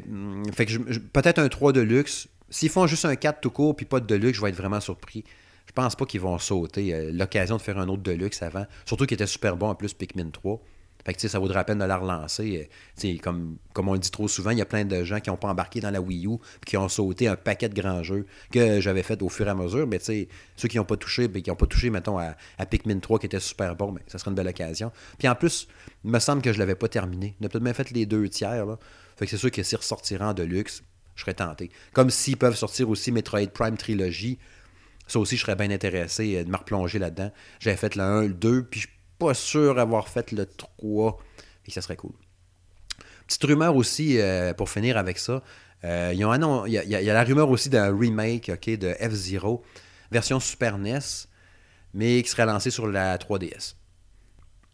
[0.54, 2.28] fait que peut-être un 3 de luxe.
[2.50, 4.80] S'ils font juste un 4 tout court puis pas de deluxe, je vais être vraiment
[4.80, 5.24] surpris.
[5.66, 8.66] Je pense pas qu'ils vont sauter euh, l'occasion de faire un autre deluxe avant.
[8.86, 10.62] Surtout qu'il était super bon en plus Pikmin 3.
[11.06, 12.70] Fait que, ça vaudrait la peine de la relancer.
[13.04, 15.30] Euh, comme, comme on le dit trop souvent, il y a plein de gens qui
[15.30, 18.26] n'ont pas embarqué dans la Wii U qui ont sauté un paquet de grands jeux
[18.52, 19.88] que j'avais fait au fur et à mesure.
[19.88, 22.36] Mais ceux qui n'ont pas touché, ben, qui n'ont pas touché, mettons, à,
[22.70, 24.92] Pikmin 3 qui était super bon, mais ben, ça serait une belle occasion.
[25.18, 25.68] Puis en plus,
[26.04, 27.36] il me semble que je ne l'avais pas terminé.
[27.42, 28.66] On a peut-être même fait les deux tiers.
[28.66, 28.78] Là.
[29.16, 30.84] Fait que c'est sûr que s'ils ressortiront de luxe,
[31.16, 31.72] je serais tenté.
[31.94, 34.38] Comme s'ils peuvent sortir aussi Metroid Prime Trilogy.
[35.08, 37.32] Ça aussi, je serais bien intéressé euh, de me replonger là-dedans.
[37.60, 41.18] J'avais fait le 1, le 2, puis je pas sûr avoir fait le 3
[41.66, 42.14] et ça serait cool.
[43.28, 45.44] Petite rumeur aussi, euh, pour finir avec ça,
[45.84, 49.64] euh, il, y a, la rumeur aussi d'un remake de F-Zero,
[50.12, 51.00] version Super NES,
[51.94, 53.76] mais qui serait lancé sur la 3DS.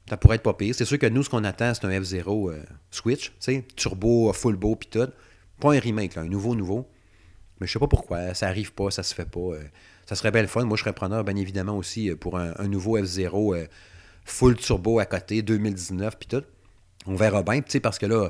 [0.08, 0.76] Ça pourrait être pas pire.
[0.76, 3.34] C'est sûr que nous, ce qu'on attend, c'est un F-Zero euh, Switch,
[3.76, 5.10] turbo, full beau, pis tout.
[5.60, 6.88] Pas un remake, un nouveau, nouveau.
[7.60, 9.52] Mais je sais pas pourquoi, ça arrive pas, ça se fait pas.
[10.06, 10.66] ça serait belle fun.
[10.66, 13.56] Moi, je serais preneur, bien évidemment, aussi, pour un nouveau F-Zero
[14.26, 16.44] full turbo à côté, 2019, puis tout.
[17.06, 18.30] On verra bien, tu sais, parce que là,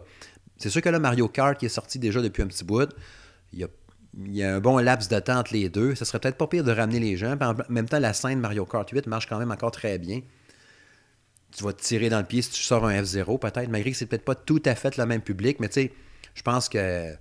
[0.58, 2.90] c'est sûr que là, Mario Kart qui est sorti déjà depuis un petit bout,
[3.52, 3.68] il
[4.30, 5.96] y a, un bon laps de temps entre les deux.
[5.96, 7.38] Ça serait peut-être pas pire de ramener les gens.
[7.40, 10.22] en même temps, la scène Mario Kart 8 marche quand même encore très bien.
[11.56, 13.98] Tu vas te tirer dans le pied si tu sors un F0, peut-être, malgré que
[13.98, 15.94] c'est peut-être pas tout à fait le même public, mais tu sais,
[16.34, 17.14] je pense que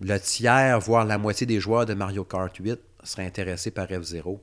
[0.00, 4.40] le tiers, voire la moitié des joueurs de Mario Kart 8 seraient intéressés par F-Zero.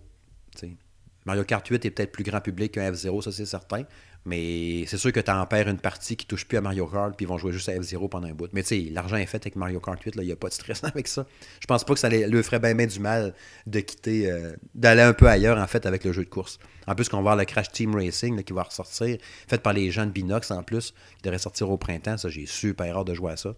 [1.26, 3.84] Mario Kart 8 est peut-être plus grand public qu'un F-Zero, ça c'est certain.
[4.24, 7.16] Mais c'est sûr que tu en perds une partie qui touche plus à Mario Kart,
[7.16, 8.50] puis ils vont jouer juste à F-Zero pendant un bout.
[8.54, 10.54] Mais tu sais, l'argent est fait avec Mario Kart 8, il n'y a pas de
[10.54, 11.26] stress avec ça.
[11.60, 13.34] Je pense pas que ça lui ferait bien, du mal
[13.66, 16.60] de quitter, euh, d'aller un peu ailleurs, en fait, avec le jeu de course.
[16.88, 19.90] En plus, qu'on va voir le Crash Team Racing qui va ressortir, fait par les
[19.90, 22.18] gens de Binox en plus, qui devrait sortir au printemps.
[22.18, 23.56] Ça, j'ai super hâte de jouer à ça.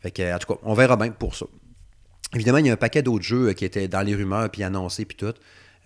[0.00, 1.46] Fait que, en tout cas, on verra bien pour ça.
[2.34, 5.04] Évidemment, il y a un paquet d'autres jeux qui étaient dans les rumeurs, puis annoncés,
[5.04, 5.34] puis tout.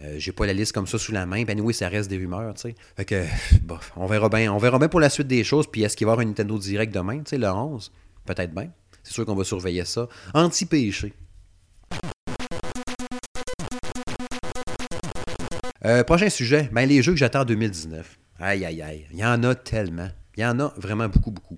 [0.00, 1.42] Euh, j'ai pas la liste comme ça sous la main.
[1.44, 2.74] Ben oui, ça reste des rumeurs, tu sais.
[2.96, 3.24] Fait que,
[3.96, 4.52] on verra bien.
[4.52, 5.66] On verra bien pour la suite des choses.
[5.66, 7.90] Puis est-ce qu'il va y avoir un Nintendo Direct demain, tu sais, le 11?
[8.24, 8.70] Peut-être bien.
[9.02, 10.08] C'est sûr qu'on va surveiller ça.
[10.34, 11.14] Anti-péché.
[15.84, 18.18] Euh, prochain sujet, ben, les jeux que j'attends en 2019.
[18.40, 19.06] Aïe, aïe, aïe.
[19.12, 20.08] Il y en a tellement.
[20.36, 21.56] Il y en a vraiment beaucoup, beaucoup.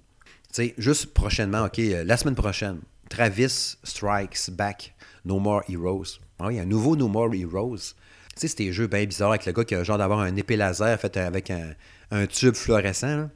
[0.53, 6.21] Tu sais, juste prochainement, OK, euh, la semaine prochaine, Travis Strikes Back, No More Heroes.
[6.39, 7.95] Ah oui, un nouveau No More Heroes.
[8.37, 10.57] Sais, c'est des jeux bien bizarres avec le gars qui a genre d'avoir un épée
[10.57, 13.29] laser fait avec un, tube fluorescent.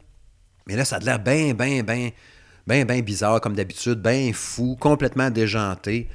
[0.66, 2.10] Mais là, ça a l'air bien, bien, bien,
[2.66, 6.08] bien, bien bizarre comme d'habitude, bien fou, complètement déjanté.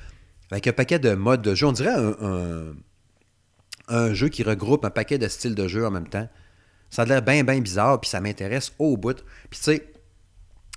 [0.51, 1.67] Avec un paquet de modes de jeu.
[1.67, 2.73] On dirait un,
[3.87, 6.27] un, jeu qui regroupe un paquet de styles de jeu en même temps.
[6.89, 9.23] Ça a l'air bien, bien bizarre, puis ça m'intéresse au bout.
[9.51, 9.93] Puis tu sais,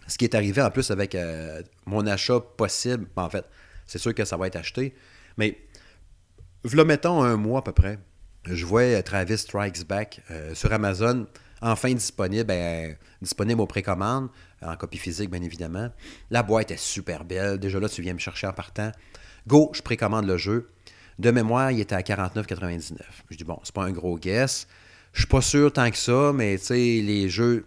[0.06, 3.46] ce qui est arrivé en plus avec euh, mon achat possible, en fait,
[3.86, 4.94] c'est sûr que ça va être acheté,
[5.38, 5.56] mais
[6.64, 7.98] V'là, mettons, un mois à peu près,
[8.44, 11.26] je vois Travis Strikes Back euh, sur Amazon,
[11.60, 14.28] enfin disponible, ben, disponible aux précommandes,
[14.62, 15.90] en copie physique, bien évidemment.
[16.30, 17.58] La boîte est super belle.
[17.58, 18.92] Déjà là, tu viens me chercher en partant.
[19.48, 20.70] Go, je précommande le jeu.
[21.18, 22.96] De mémoire, il était à 49,99.
[23.30, 24.68] Je dis, bon, c'est pas un gros guess.
[25.12, 27.66] Je suis pas sûr tant que ça, mais tu sais, les jeux,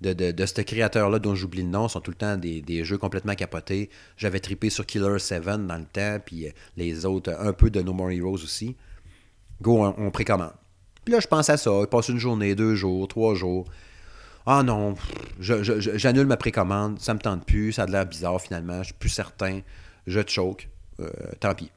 [0.00, 3.90] de, ce créateur-là dont j'oublie le nom sont tout le temps des, jeux complètement capotés.
[4.16, 7.80] J'avais trippé sur Killer 7 dans le temps, puis euh, les autres, un peu de
[7.80, 8.76] No More Heroes aussi.
[9.62, 10.52] Go, on, précommande.
[11.04, 11.70] Puis là, je pense à ça.
[11.80, 13.66] Il passe une journée, deux jours, trois jours.
[14.48, 14.94] Ah non,
[15.40, 19.08] j'annule ma précommande, ça me tente plus, ça a l'air bizarre finalement, je suis plus
[19.08, 19.58] certain,
[20.06, 20.68] je choke,
[21.00, 21.72] euh, tant pis.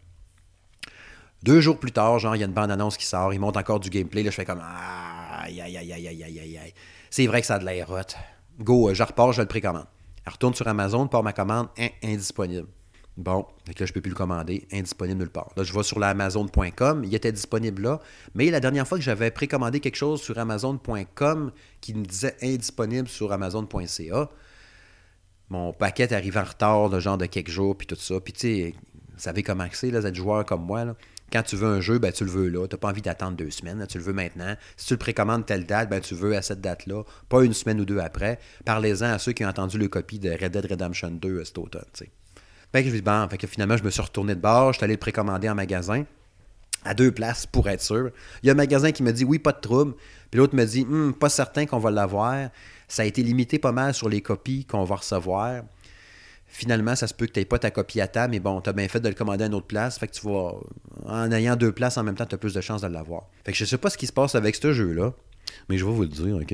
[1.42, 3.80] Deux jours plus tard, genre, il y a une bande-annonce qui sort, il monte encore
[3.80, 6.59] du gameplay, là, je fais comme aïe, aïe, aïe, aïe, aïe, aïe.
[7.10, 8.16] C'est vrai que ça a de l'air hot.
[8.60, 9.88] Go, euh, je repars, je le précommande.
[10.26, 11.70] Elle retourne sur Amazon, part ma commande,
[12.04, 12.68] indisponible.
[13.20, 15.50] Bon, donc là, je ne peux plus le commander, indisponible nulle part.
[15.58, 18.00] Là, je vais sur l'amazon.com, il était disponible là,
[18.34, 23.10] mais la dernière fois que j'avais précommandé quelque chose sur amazon.com qui me disait indisponible
[23.10, 24.30] sur amazon.ca,
[25.50, 28.22] mon paquet arrivait en retard, de genre de quelques jours, puis tout ça.
[28.22, 30.96] Puis tu sais, vous savez comment c'est, être joueur comme moi.
[31.32, 32.68] Quand tu veux un jeu, ben, tu le veux là.
[32.68, 33.86] Tu n'as pas envie d'attendre deux semaines.
[33.88, 34.56] tu le veux maintenant.
[34.78, 37.80] Si tu le précommandes telle date, ben, tu veux à cette date-là, pas une semaine
[37.80, 38.40] ou deux après.
[38.66, 41.58] Parlez-en à ceux qui ont entendu le copie de Red Dead Redemption 2 euh, cet
[41.58, 41.84] automne.
[43.48, 44.74] Finalement, je me suis retourné de bord.
[44.74, 46.06] Je suis allé le précommander en magasin
[46.86, 48.12] à deux places pour être sûr.
[48.42, 49.94] Il y a un magasin qui me dit oui, pas de trouble.
[50.32, 52.50] Puis l'autre me dit hum, pas certain qu'on va l'avoir.
[52.88, 55.64] Ça a été limité pas mal sur les copies qu'on va recevoir.
[56.52, 58.70] Finalement, ça se peut que tu n'aies pas ta copie à temps, mais bon, tu
[58.70, 60.00] as bien fait de le commander à une autre place.
[60.00, 60.56] Fait que tu vas,
[61.06, 63.28] en ayant deux places en même temps, tu as plus de chances de l'avoir.
[63.46, 65.14] Fait que je sais pas ce qui se passe avec ce jeu-là,
[65.70, 66.54] mais je vais vous le dire, OK?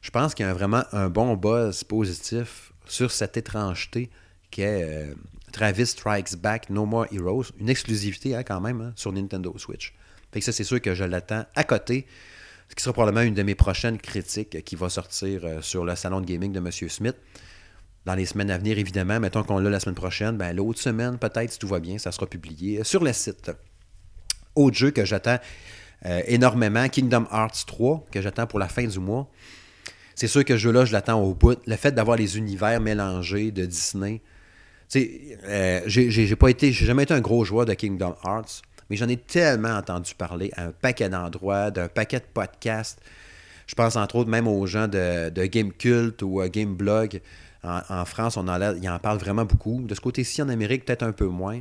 [0.00, 4.10] Je pense qu'il y a vraiment un bon buzz positif sur cette étrangeté
[4.50, 5.14] qu'est euh,
[5.52, 7.46] Travis Strikes Back No More Heroes.
[7.58, 9.92] Une exclusivité hein, quand même hein, sur Nintendo Switch.
[10.32, 12.06] Fait que ça, c'est sûr que je l'attends à côté.
[12.68, 15.94] Ce qui sera probablement une de mes prochaines critiques qui va sortir euh, sur le
[15.96, 16.70] salon de gaming de M.
[16.70, 17.16] Smith
[18.04, 19.20] dans les semaines à venir, évidemment.
[19.20, 20.36] Mettons qu'on l'a la semaine prochaine.
[20.36, 23.50] Ben, l'autre semaine, peut-être, si tout va bien, ça sera publié sur le site.
[24.54, 25.38] Autre jeu que j'attends
[26.06, 29.30] euh, énormément, Kingdom Hearts 3, que j'attends pour la fin du mois.
[30.14, 31.58] C'est sûr que ce jeu-là, je l'attends au bout.
[31.66, 34.20] Le fait d'avoir les univers mélangés de Disney.
[34.88, 36.26] Tu euh, j'ai j'ai
[36.72, 38.60] jamais été un gros joueur de Kingdom Hearts,
[38.90, 43.00] mais j'en ai tellement entendu parler à un paquet d'endroits, d'un paquet de podcasts.
[43.66, 47.22] Je pense entre autres même aux gens de, de Game Cult ou euh, Game Blog
[47.64, 49.82] en, France, on en, ils en parlent vraiment beaucoup.
[49.82, 51.60] De ce côté-ci, en Amérique, peut-être un peu moins.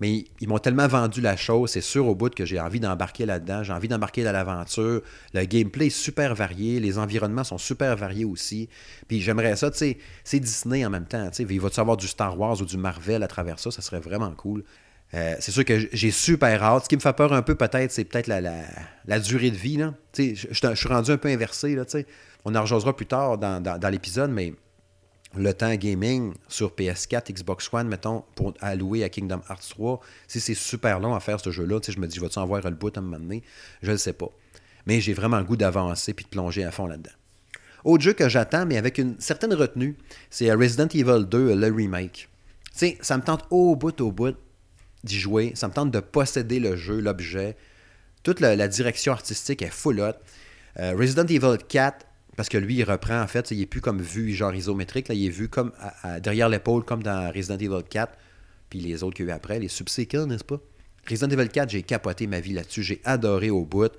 [0.00, 3.24] Mais ils m'ont tellement vendu la chose, c'est sûr au bout que j'ai envie d'embarquer
[3.24, 5.00] là-dedans, j'ai envie d'embarquer dans l'aventure.
[5.32, 8.68] Le gameplay est super varié, les environnements sont super variés aussi.
[9.08, 11.96] Puis j'aimerais ça, tu sais, c'est Disney en même temps, tu sais, il va-tu avoir
[11.96, 14.64] du Star Wars ou du Marvel à travers ça, ça serait vraiment cool.
[15.14, 16.84] Euh, c'est sûr que j'ai super hâte.
[16.84, 19.80] Ce qui me fait peur un peu peut-être, c'est peut-être la, durée de vie.
[20.18, 21.76] Je, suis rendu un peu inversé.
[21.76, 21.84] Là,
[22.44, 24.52] On en rejoindra plus tard dans l'épisode, mais
[25.38, 30.40] le temps gaming sur PS4, Xbox One, mettons, pour allouer à Kingdom Hearts 3, si
[30.40, 32.96] c'est super long à faire ce jeu-là, je me dis, vas-tu en voir le bout
[32.96, 33.42] à un moment donné?
[33.82, 34.28] Je ne sais pas.
[34.86, 37.12] Mais j'ai vraiment le goût d'avancer puis de plonger à fond là-dedans.
[37.84, 39.96] Autre jeu que j'attends, mais avec une certaine retenue,
[40.30, 42.28] c'est Resident Evil 2, le remake.
[42.72, 44.36] ça me tente au bout, au bout
[45.04, 45.52] d'y jouer.
[45.54, 47.56] Ça me tente de posséder le jeu, l'objet.
[48.22, 50.14] Toute la, direction artistique est full hot.
[50.78, 52.04] Euh, Resident Evil 4,
[52.36, 55.14] parce que lui, il reprend, en fait, il est plus comme vu genre isométrique, là,
[55.14, 55.72] il est vu comme
[56.20, 58.12] derrière l'épaule, comme dans Resident Evil 4,
[58.70, 60.60] puis les autres qu'il y a eu après, les Subsequels, n'est-ce pas?
[61.08, 63.92] Resident Evil 4, j'ai capoté ma vie là-dessus, j'ai adoré au bout.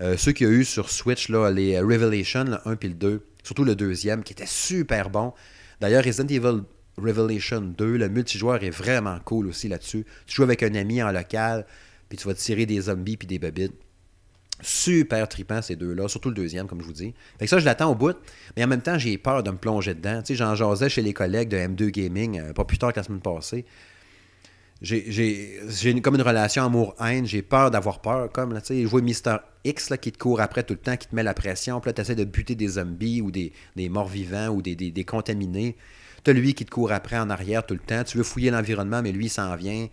[0.00, 2.94] Euh, ceux qu'il y a eu sur Switch, là, les Revelation, le 1 puis le
[2.94, 5.32] 2, surtout le deuxième, qui était super bon.
[5.80, 6.62] D'ailleurs, Resident Evil
[6.96, 10.04] Revelation 2, le multijoueur est vraiment cool aussi là-dessus.
[10.26, 11.66] Tu joues avec un ami en local,
[12.08, 13.74] puis tu vas tirer des zombies puis des babites.
[14.62, 17.14] Super tripant ces deux-là, surtout le deuxième, comme je vous dis.
[17.38, 18.16] Fait que ça, je l'attends au bout,
[18.56, 20.20] mais en même temps, j'ai peur de me plonger dedans.
[20.20, 22.98] Tu sais, j'en jasais chez les collègues de M2 Gaming, euh, pas plus tard que
[22.98, 23.64] la semaine passée.
[24.82, 29.90] J'ai comme une relation amour-haine, j'ai peur d'avoir peur, comme, tu sais, jouer Mister X
[29.90, 31.92] là, qui te court après tout le temps, qui te met la pression, puis là,
[31.92, 35.76] tu essaies de buter des zombies ou des, morts-vivants ou des, des, des contaminés.
[36.24, 38.50] Tu as lui qui te court après en arrière tout le temps, tu veux fouiller
[38.50, 39.86] l'environnement, mais lui, il s'en vient.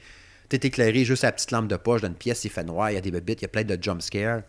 [0.49, 2.89] Tu es éclairé juste à la petite lampe de poche d'une pièce, il fait noir,
[2.89, 4.43] il y a des bébites, il y a plein de jump scares.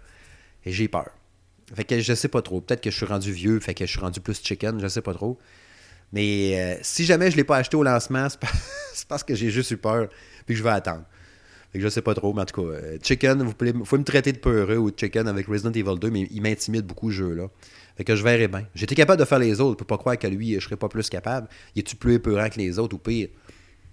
[0.65, 1.11] Et j'ai peur.
[1.75, 2.61] Fait que je sais pas trop.
[2.61, 5.03] Peut-être que je suis rendu vieux, fait que je suis rendu plus chicken, je sais
[5.03, 5.39] pas trop.
[6.13, 9.71] Mais euh, si jamais je l'ai pas acheté au lancement, c'est parce que j'ai juste
[9.71, 10.09] eu peur,
[10.47, 11.05] puis que je vais attendre.
[11.73, 13.99] Fait que je sais pas trop, mais en tout cas, euh, Chicken, vous pouvez, faut
[13.99, 17.11] me traiter de peureux ou de Chicken avec Resident Evil 2, mais il m'intimide beaucoup
[17.11, 17.49] jeu-là.
[17.97, 18.65] Fait que je verrai bien.
[18.75, 20.89] J'étais capable de faire les autres, je peux pas croire que lui, je serais pas
[20.89, 21.49] plus capable.
[21.75, 23.29] Il est-tu plus épeurant que les autres ou pire?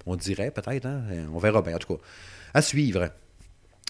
[0.06, 1.02] On dirait peut-être, hein?
[1.34, 2.02] On verra bien, en tout cas.
[2.54, 3.10] À suivre.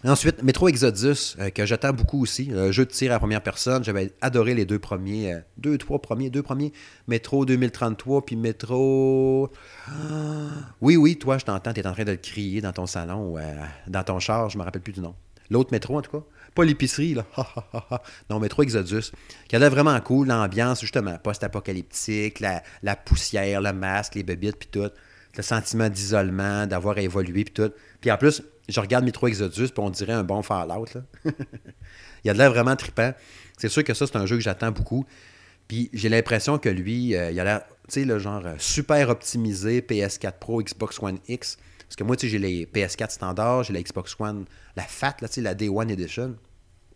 [0.04, 2.52] Ensuite, Metro Exodus, euh, que j'attends beaucoup aussi.
[2.54, 3.84] Un jeu de tir à première personne.
[3.84, 5.34] J'avais adoré les deux premiers.
[5.34, 6.74] Euh, deux, trois premiers, deux premiers.
[7.08, 9.50] Metro 2033, puis Metro.
[9.88, 9.92] Ah,
[10.82, 11.74] oui, oui, toi, je t'entends.
[11.74, 13.54] Tu es en train de le crier dans ton salon ou euh,
[13.88, 14.50] dans ton char.
[14.50, 15.16] Je me rappelle plus du nom.
[15.50, 16.24] L'autre métro, en tout cas.
[16.54, 17.26] Pas l'épicerie, là.
[18.30, 19.12] non, Metro Exodus.
[19.48, 20.28] Qui a l'air vraiment cool.
[20.28, 24.92] L'ambiance, justement, post-apocalyptique, la, la, poussière, le masque, les bébites, puis tout.
[25.36, 27.72] Le sentiment d'isolement, d'avoir évolué, puis tout.
[28.02, 30.88] Puis en plus, je regarde Metro Exodus, puis on dirait un bon Fallout.
[32.23, 33.13] Il a de l'air vraiment trippant.
[33.58, 35.06] C'est sûr que ça, c'est un jeu que j'attends beaucoup.
[35.67, 39.10] Puis j'ai l'impression que lui, euh, il a l'air, tu sais, le genre euh, super
[39.10, 41.58] optimisé PS4 Pro, Xbox One X.
[41.80, 45.17] Parce que moi, tu sais, j'ai les PS4 standard, j'ai la Xbox One, la FAT,
[45.21, 46.36] là, tu sais, la Day One Edition.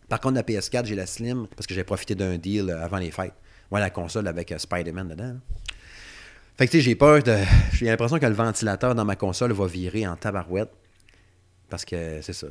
[0.08, 2.98] Par contre, la PS4, j'ai la Slim parce que j'ai profité d'un deal euh, avant
[2.98, 3.34] les fêtes.
[3.70, 5.36] Moi, la console avec Spider-Man dedans.
[6.58, 7.38] Fait que, tu sais, j'ai peur de.
[7.72, 10.70] J'ai l'impression que le ventilateur dans ma console va virer en tabarouette.
[11.70, 12.48] Parce que c'est ça.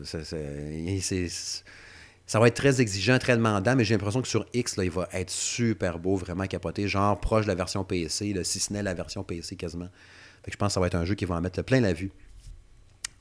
[2.25, 4.91] ça va être très exigeant, très demandant, mais j'ai l'impression que sur X, là, il
[4.91, 8.83] va être super beau, vraiment capoté, genre proche de la version PC, si ce n'est
[8.83, 9.89] la version PC quasiment.
[10.47, 12.11] Je pense que ça va être un jeu qui va en mettre plein la vue.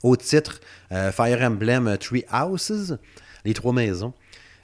[0.01, 2.97] Au titre, euh, Fire Emblem Three Houses,
[3.43, 4.13] les trois maisons.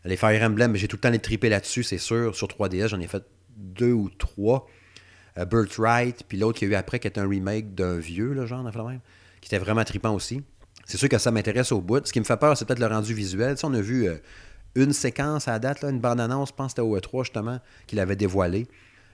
[0.06, 2.36] Les Fire Emblem, j'ai tout le temps les tripés là-dessus, c'est sûr.
[2.36, 3.24] Sur 3DS, j'en ai fait
[3.58, 4.68] deux ou trois.
[5.38, 8.34] Euh, Birthright, puis l'autre qu'il y a eu après, qui est un remake d'un vieux,
[8.34, 9.00] le genre, même,
[9.42, 10.44] qui était vraiment trippant aussi.
[10.86, 12.06] C'est sûr que ça m'intéresse au bout.
[12.06, 13.56] Ce qui me fait peur, c'est peut-être le rendu visuel.
[13.64, 14.18] on a vu euh,
[14.76, 18.00] une séquence à la date, une bande-annonce, je pense que c'était au E3 justement, qu'il
[18.00, 18.68] avait dévoilé,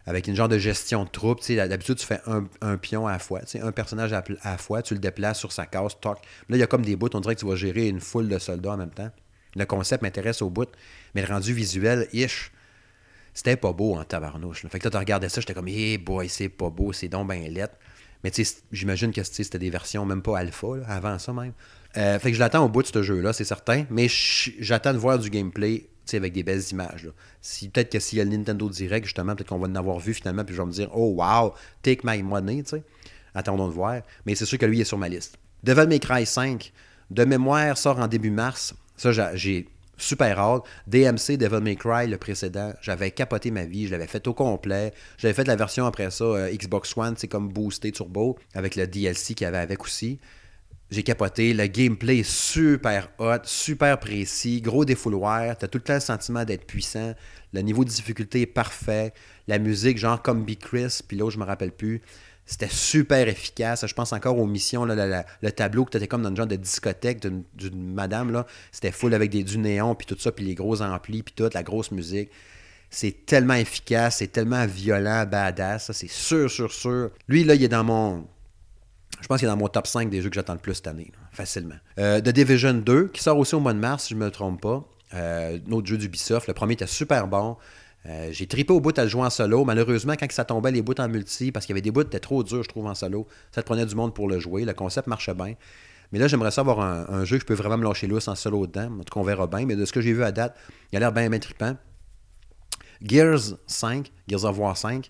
[0.06, 1.40] avec une genre de gestion de troupe.
[1.48, 5.00] D'habitude, tu fais un, pion à la fois, un personnage à, la fois, tu le
[5.00, 6.18] déplaces sur sa case, toc.
[6.50, 8.28] Là, il y a comme des bouts, on dirait que tu vas gérer une foule
[8.28, 9.12] de soldats en même temps.
[9.56, 10.70] Le concept m'intéresse au bout,
[11.14, 12.52] mais le rendu visuel, ish,
[13.34, 14.66] c'était pas beau en tabarnouche.
[14.68, 17.28] Fait que là, tu regardais ça, j'étais comme, hey boy, c'est pas beau, c'est donc
[17.28, 17.76] ben lettre.
[18.24, 18.32] Mais
[18.72, 21.54] j'imagine que c'était des versions même pas alpha, avant ça même.
[21.98, 23.86] Euh, fait que je l'attends au bout de ce jeu-là, c'est certain.
[23.90, 27.10] Mais j'attends de voir du gameplay avec des belles images.
[27.42, 30.00] Si, peut-être que s'il y a le Nintendo Direct, justement, peut-être qu'on va en avoir
[30.00, 32.84] vu finalement, puis je vais me dire, oh wow, take my money, tu sais.
[33.34, 34.02] Attendons de voir.
[34.26, 35.38] Mais c'est sûr que lui est sur ma liste.
[35.64, 36.74] Devil May Cry 5,
[37.12, 38.74] de mémoire, sort en début mars.
[38.98, 39.68] Ça, j'ai
[40.02, 40.64] super hard.
[40.88, 44.94] DMC, Devil May Cry, le précédent, j'avais capoté ma vie, je l'avais fait au complet.
[45.18, 48.88] J'avais fait la version après ça, euh, Xbox One, c'est comme boosté turbo, avec le
[48.88, 50.20] DLC qu'il y avait avec aussi.
[50.92, 51.54] J'ai capoté.
[51.54, 55.58] Le gameplay est super hot, super précis, gros défouloir.
[55.58, 57.14] T'as tout le temps le sentiment d'être puissant.
[57.54, 59.14] Le niveau de difficulté est parfait.
[59.48, 62.02] La musique, genre comme Be Chris, puis là, je me rappelle plus.
[62.52, 63.88] C'était super efficace.
[63.88, 66.58] Je pense encore aux missions, le tableau que tu étais comme dans une genre de
[66.58, 68.30] discothèque d'une madame.
[68.30, 71.34] là C'était full avec des, du néon, puis tout ça, puis les gros amplis, puis
[71.34, 72.30] toute la grosse musique.
[72.90, 75.94] C'est tellement efficace, c'est tellement violent, badass.
[75.94, 77.12] C'est sûr, sûr, sûr.
[77.30, 78.28] Lui, là, il est dans mon.
[79.22, 80.88] Je pense qu'il est dans mon top 5 des jeux que j'attends le plus cette
[80.88, 81.76] année, facilement.
[82.00, 84.30] Euh, The Division 2, qui sort aussi au mois de mars, si je ne me
[84.30, 84.86] trompe pas.
[85.14, 86.48] Euh, un autre jeu d'Ubisoft.
[86.48, 87.56] Le premier était super bon.
[88.08, 89.64] Euh, j'ai tripé au bout à le jouer en solo.
[89.64, 92.08] Malheureusement, quand ça tombait les bouts en multi, parce qu'il y avait des bouts qui
[92.08, 94.66] étaient trop durs, je trouve, en solo, ça te prenait du monde pour le jouer.
[94.66, 95.54] Le concept marchait bien.
[96.12, 98.36] Mais là, j'aimerais ça avoir un, jeu que je peux vraiment me lâcher lousse en
[98.36, 98.92] solo dedans.
[99.00, 99.66] En tout cas, on verra bien.
[99.66, 100.58] Mais de ce que j'ai vu à date,
[100.92, 101.78] il a l'air bien, bien trippant.
[103.02, 105.10] Gears 5, Gears of War 5,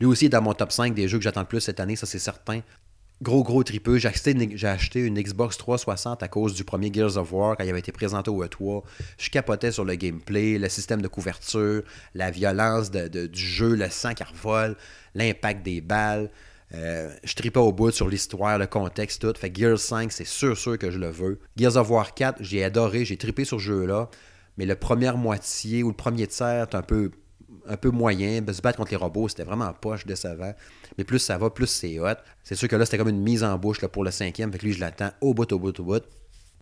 [0.00, 1.96] lui aussi est dans mon top 5 des jeux que j'attends le plus cette année,
[1.96, 2.60] ça c'est certain.
[3.22, 3.98] Gros, gros tripeux.
[3.98, 4.30] J'ai acheté,
[5.00, 8.30] une- Xbox 360 à cause du premier Gears of War quand il avait été présenté
[8.30, 8.82] au E3.
[9.18, 11.82] Je capotais sur le gameplay, le système de couverture,
[12.14, 14.74] la violence du jeu, le sang qui revole,
[15.14, 16.30] l'impact des balles.
[16.72, 19.34] Euh, je tripais au bout sur l'histoire, le contexte, tout.
[19.38, 21.40] Fait Gears 5, c'est sûr, sûr que je le veux.
[21.58, 24.08] Gears of War 4, j'ai adoré, j'ai tripé sur ce jeu-là.
[24.56, 27.10] Mais le première moitié ou le premier tiers, est un peu,
[27.68, 28.40] un peu moyen.
[28.52, 30.54] Se battre contre les robots, c'était vraiment poche, décevant.
[30.98, 32.16] Mais plus ça va, plus c'est hot.
[32.44, 34.52] C'est sûr que là, c'était comme une mise en bouche pour le cinquième.
[34.52, 36.02] Fait que lui, je l'attends au bout, au bout, au bout.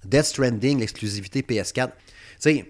[0.04, 1.88] Death Stranding, l'exclusivité PS4.
[1.88, 1.92] Tu
[2.38, 2.68] sais,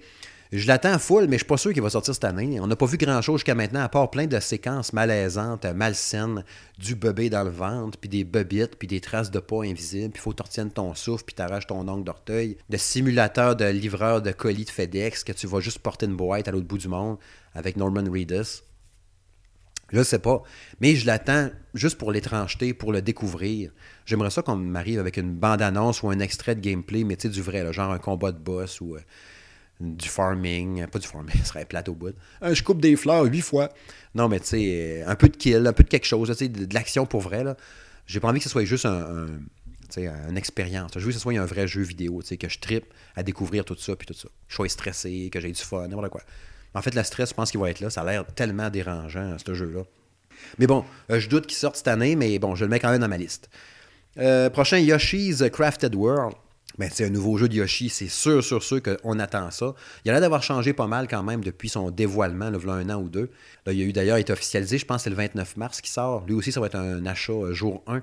[0.50, 2.58] je l'attends full, mais je suis pas sûr qu'il va sortir cette année.
[2.58, 6.42] On n'a pas vu grand-chose jusqu'à maintenant, à part plein de séquences malaisantes, malsaines,
[6.78, 10.22] du bébé dans le ventre, puis des bobites, puis des traces de pas invisibles, puis
[10.22, 14.22] faut que tu retiennes ton souffle, puis t'arraches ton ongle d'orteil, de simulateur de livreur
[14.22, 16.88] de colis de FedEx, que tu vas juste porter une boîte à l'autre bout du
[16.88, 17.18] monde
[17.58, 18.62] avec Norman Reedus.
[19.90, 20.42] Je sais pas.
[20.80, 23.70] Mais je l'attends juste pour l'étrangeté, pour le découvrir.
[24.04, 27.28] J'aimerais ça qu'on m'arrive avec une bande-annonce ou un extrait de gameplay, mais tu sais,
[27.28, 29.00] du vrai, là, genre un combat de boss ou euh,
[29.80, 30.86] du farming.
[30.86, 32.14] Pas du farming, ce serait plate au bout.
[32.42, 33.70] Euh, je coupe des fleurs huit fois.
[34.14, 36.34] Non, mais tu sais, euh, un peu de kill, un peu de quelque chose, tu
[36.34, 37.42] sais, de, de l'action pour vrai.
[37.42, 37.56] là.
[38.06, 39.26] J'ai pas envie que ce soit juste un,
[39.96, 40.92] une expérience.
[40.94, 43.22] Je veux que ce soit un vrai jeu vidéo, tu sais, que je trippe à
[43.22, 44.28] découvrir tout ça, puis tout ça.
[44.48, 46.22] Je sois stressé, que j'ai du fun, n'importe quoi.
[46.74, 47.90] En fait, le stress, je pense qu'il va être là.
[47.90, 49.82] Ça a l'air tellement dérangeant, ce jeu-là.
[50.58, 52.90] Mais bon, euh, je doute qu'il sorte cette année, mais bon, je le mets quand
[52.90, 53.48] même dans ma liste.
[54.18, 56.34] Euh, prochain, Yoshi's Crafted World.
[56.78, 59.74] Ben, c'est un nouveau jeu de Yoshi, c'est sûr, sûr, sûr qu'on attend ça.
[60.04, 62.90] Il a l'air d'avoir changé pas mal quand même depuis son dévoilement, là, il un
[62.90, 63.30] an ou deux.
[63.66, 65.90] Là, il y a eu d'ailleurs été officialisé, je pense c'est le 29 mars qui
[65.90, 66.24] sort.
[66.26, 68.00] Lui aussi, ça va être un achat euh, jour 1.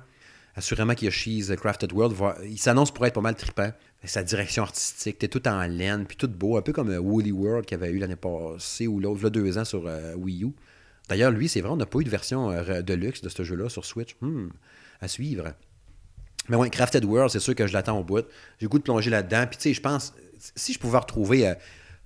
[0.58, 3.72] Assurément que Yoshi's Crafted World, il s'annonce pour être pas mal trippant.
[4.06, 7.32] Sa direction artistique, t'es tout en laine, puis tout beau, un peu comme euh, Woolly
[7.32, 10.52] World qu'il avait eu l'année passée ou l'autre, a deux ans sur euh, Wii U.
[11.10, 13.44] D'ailleurs, lui, c'est vrai, on n'a pas eu de version euh, de luxe de ce
[13.44, 14.16] jeu-là sur Switch.
[14.22, 14.50] Hmm,
[15.02, 15.54] à suivre.
[16.50, 18.26] Mais ouais, Crafted World, c'est sûr que je l'attends au bout.
[18.60, 19.46] J'ai goût de plonger là-dedans.
[19.48, 20.14] Puis tu sais, je pense,
[20.56, 21.56] si je pouvais retrouver, euh,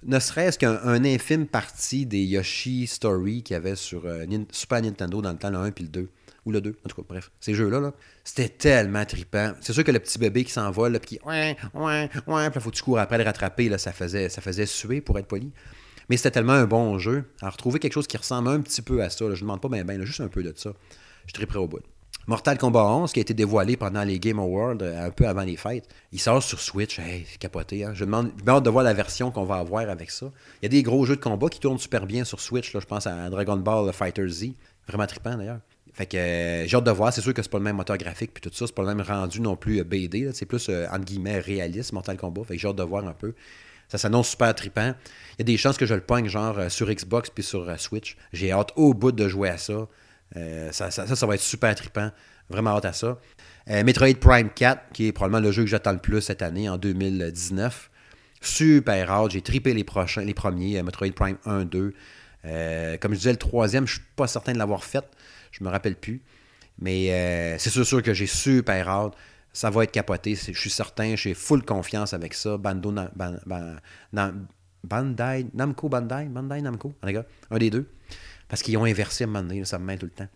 [0.04, 4.04] ne serait-ce qu'un un infime partie des Yoshi Story qu'il y avait sur
[4.52, 6.10] Super Nintendo dans le temps, le 1 puis le 2.
[6.50, 7.30] Ou le 2, en tout cas, bref.
[7.40, 9.54] Ces jeux-là, là, c'était tellement trippant.
[9.62, 12.72] C'est sûr que le petit bébé qui s'envole, puis qui, ouais, ouais, ouais, puis faut
[12.72, 15.52] que tu cours après le rattraper, là, ça faisait, ça faisait suer, pour être poli.
[16.10, 17.26] Mais c'était tellement un bon jeu.
[17.40, 19.62] Alors, retrouver quelque chose qui ressemble un petit peu à ça, là, je ne demande
[19.62, 20.72] pas bien, bien, là, juste un peu de ça.
[21.28, 21.84] Je suis prêt au bout.
[22.26, 25.44] Mortal Kombat 11, qui a été dévoilé pendant les Game Awards, euh, un peu avant
[25.44, 26.98] les fêtes, il sort sur Switch.
[26.98, 27.84] Hey, c'est capoté.
[27.84, 27.94] Hein?
[27.94, 30.32] Je demande, j'ai hâte de voir la version qu'on va avoir avec ça.
[30.62, 32.74] Il y a des gros jeux de combat qui tournent super bien sur Switch.
[32.74, 32.80] Là.
[32.80, 34.54] Je pense à Dragon Ball Fighter Z.
[34.88, 35.60] Vraiment trippant d'ailleurs.
[36.00, 37.12] Fait que euh, j'ai hâte de voir.
[37.12, 38.66] C'est sûr que c'est pas le même moteur graphique puis tout ça.
[38.66, 40.32] C'est pas le même rendu non plus euh, BD.
[40.34, 42.46] C'est plus, euh, entre guillemets, réaliste, Mortal Kombat.
[42.46, 43.34] Fait que j'ai hâte de voir un peu.
[43.90, 44.94] Ça s'annonce super trippant.
[45.34, 48.16] Il y a des chances que je le pogne genre sur Xbox puis sur Switch.
[48.32, 49.88] J'ai hâte au bout de jouer à ça.
[50.72, 52.12] Ça, ça, va être super trippant.
[52.50, 53.18] Vraiment hâte à ça.
[53.68, 56.78] Metroid Prime 4, qui est probablement le jeu que j'attends le plus cette année, en
[56.78, 57.90] 2019.
[58.42, 59.32] Super hâte.
[59.32, 61.94] J'ai trippé les prochains, les premiers, Metroid Prime 1, 2.
[62.46, 65.04] Euh, comme je disais, le troisième, je suis pas certain de l'avoir fait.
[65.52, 66.22] Je me rappelle plus.
[66.82, 69.14] Mais euh, c'est sûr, sûr que j'ai super hâte.
[69.52, 70.36] Ça va être capoté.
[70.36, 71.16] Je suis certain.
[71.16, 72.58] J'ai full confiance avec ça.
[72.58, 72.94] Bando,
[74.84, 77.90] Bandai, Namco Bandai, Bandai Namco, gars, un des deux.
[78.48, 80.28] Parce qu'ils ont inversé à un moment donné, ça me met tout le temps.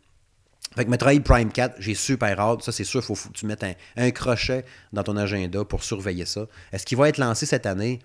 [0.76, 2.64] Fait que Metroid Prime 4, j'ai super hâte.
[2.64, 5.84] Ça, c'est sûr, il faut, que tu mettes un, un crochet dans ton agenda pour
[5.84, 6.48] surveiller ça.
[6.72, 8.00] Est-ce qu'il va être lancé cette année?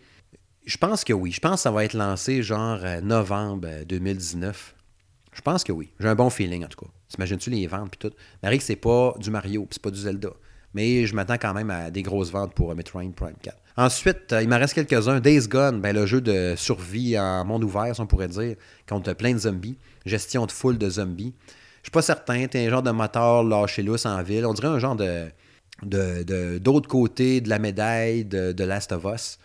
[0.65, 1.33] Je pense que oui.
[1.33, 4.75] Je pense que ça va être lancé genre euh, novembre euh, 2019.
[5.33, 5.91] Je pense que oui.
[5.99, 6.91] J'ai un bon feeling en tout cas.
[7.09, 8.15] T'imagines-tu les ventes puis tout?
[8.43, 10.31] Marie, c'est pas du Mario c'est pas du Zelda.
[10.75, 13.57] Mais je m'attends quand même à des grosses ventes pour Metroid Prime 4.
[13.79, 15.19] Ensuite, euh, il m'en reste quelques-uns.
[15.21, 18.57] Days Gone, ben, le jeu de survie en monde ouvert, si on pourrait dire,
[18.89, 19.79] contre plein de zombies.
[20.05, 21.33] Gestion de foule de zombies.
[21.83, 22.47] Je suis pas certain.
[22.49, 24.45] T'es un genre de moteur lâché lousse en ville.
[24.45, 25.27] On dirait un genre de
[25.85, 29.39] de- de- d'autre côté de la médaille de, de Last of Us.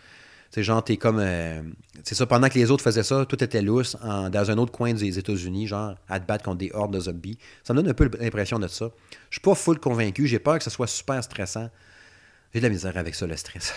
[0.54, 1.18] C'est genre, t'es comme.
[1.18, 1.62] euh,
[2.04, 4.92] c'est ça, pendant que les autres faisaient ça, tout était lousse dans un autre coin
[4.94, 7.36] des États-Unis, genre à te battre contre des hordes de zombies.
[7.64, 8.88] Ça me donne un peu l'impression de ça.
[9.30, 11.68] Je suis pas full convaincu, j'ai peur que ce soit super stressant.
[12.52, 13.74] J'ai de la misère avec ça, le stress.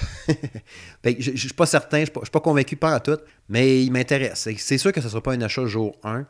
[1.01, 3.17] Que je je suis pas certain, je suis pas, convaincu pas en tout,
[3.49, 4.47] mais il m'intéresse.
[4.55, 6.27] C'est- sûr que ce sera pas un achat jour 1,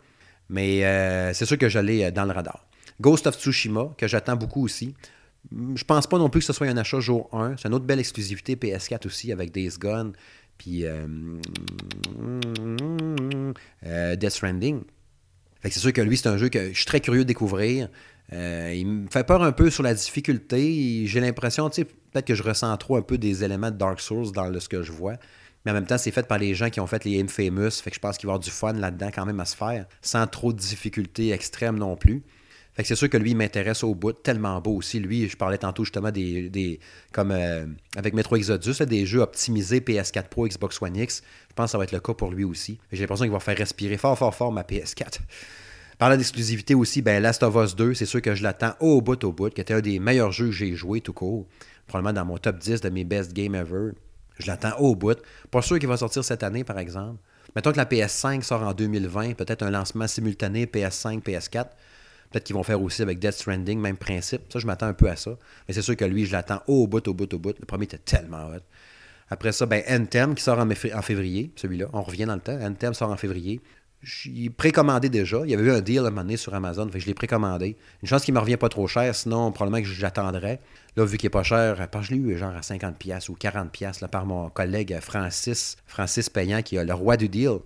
[0.50, 2.66] mais euh, c'est sûr que je l'ai euh, dans le radar.
[3.02, 4.96] Ghost of Tsushima, que j'attends beaucoup aussi.
[5.52, 7.56] Je pense pas non plus que ce soit un achat jour 1.
[7.58, 10.14] C'est une autre belle exclusivité PS4 aussi avec Days Gone,
[10.58, 11.08] puis euh,
[13.86, 14.82] euh, Death Stranding.
[15.62, 17.28] Fait que c'est sûr que lui, c'est un jeu que je suis très curieux de
[17.28, 17.90] découvrir.
[18.34, 21.06] Euh, il me fait peur un peu sur la difficulté.
[21.08, 24.00] J'ai l'impression, tu sais, peut-être que je ressens trop un peu des éléments de Dark
[24.00, 25.16] Souls dans ce que je vois.
[25.66, 27.72] Mais en même temps, c'est fait par les gens qui ont fait les Infamous.
[27.72, 29.56] Fait que je pense qu'il va y avoir du fun là-dedans quand même à se
[29.56, 32.24] faire, sans trop de difficultés extrêmes non plus.
[32.78, 35.00] Fait que c'est sûr que lui, il m'intéresse au bout, tellement beau aussi.
[35.00, 36.48] Lui, je parlais tantôt justement des.
[36.48, 36.80] des
[37.12, 37.66] comme euh,
[37.96, 41.24] avec Metro Exodus, des jeux optimisés PS4 Pro, Xbox One X.
[41.50, 42.78] Je pense que ça va être le cas pour lui aussi.
[42.92, 45.22] J'ai l'impression qu'il va faire respirer fort, fort, fort ma PS4.
[45.98, 49.24] Parlant d'exclusivité aussi, ben Last of Us 2, c'est sûr que je l'attends au bout,
[49.24, 51.48] au bout, qui était un des meilleurs jeux que j'ai joué tout court.
[51.88, 53.94] Probablement dans mon top 10 de mes best games ever.
[54.38, 55.18] Je l'attends au bout.
[55.50, 57.18] Pas sûr qu'il va sortir cette année, par exemple.
[57.56, 61.70] Mettons que la PS5 sort en 2020, peut-être un lancement simultané PS5, PS4.
[62.32, 64.52] Peut-être qu'ils vont faire aussi avec Death Stranding, même principe.
[64.52, 65.38] Ça, je m'attends un peu à ça.
[65.68, 67.56] Mais c'est sûr que lui, je l'attends au bout, au bout, au bout.
[67.60, 68.62] Le premier était tellement hot.
[69.30, 71.88] Après ça, ben, Anthem qui sort en, février, celui-là.
[71.94, 72.58] On revient dans le temps.
[72.62, 73.62] Anthem sort en février.
[74.02, 75.42] J'ai précommandé déjà.
[75.44, 77.76] Il y avait eu un deal à un moment donné sur Amazon, je l'ai précommandé.
[78.04, 80.60] Une chance qu'il ne me revient pas trop cher, sinon probablement que j'attendrais.
[80.96, 84.08] Là, vu qu'il n'est pas cher, je l'ai eu genre à 50$ ou 40$ là,
[84.08, 87.58] par mon collègue Francis, Francis Payant, qui est le roi du deal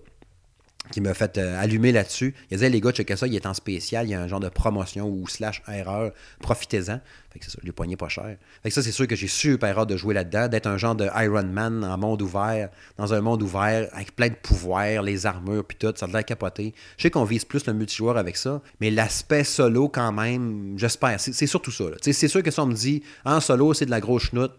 [0.90, 2.34] qui m'a fait euh, allumer là-dessus.
[2.50, 4.40] Il disait, les gars, checkez ça, il est en spécial, il y a un genre
[4.40, 7.00] de promotion ou slash erreur, profitez-en.
[7.30, 8.36] Fait que c'est ça, je l'ai pas cher.
[8.62, 10.94] Fait que ça, c'est sûr que j'ai super hâte de jouer là-dedans, d'être un genre
[10.94, 12.68] de Iron Man en monde ouvert,
[12.98, 16.24] dans un monde ouvert, avec plein de pouvoirs, les armures, puis tout, ça a l'air
[16.24, 16.74] capoté.
[16.98, 21.18] Je sais qu'on vise plus le multijoueur avec ça, mais l'aspect solo, quand même, j'espère,
[21.20, 21.84] c'est surtout ça.
[22.02, 24.52] C'est sûr que si on me dit, en solo, c'est de la grosse chenoute,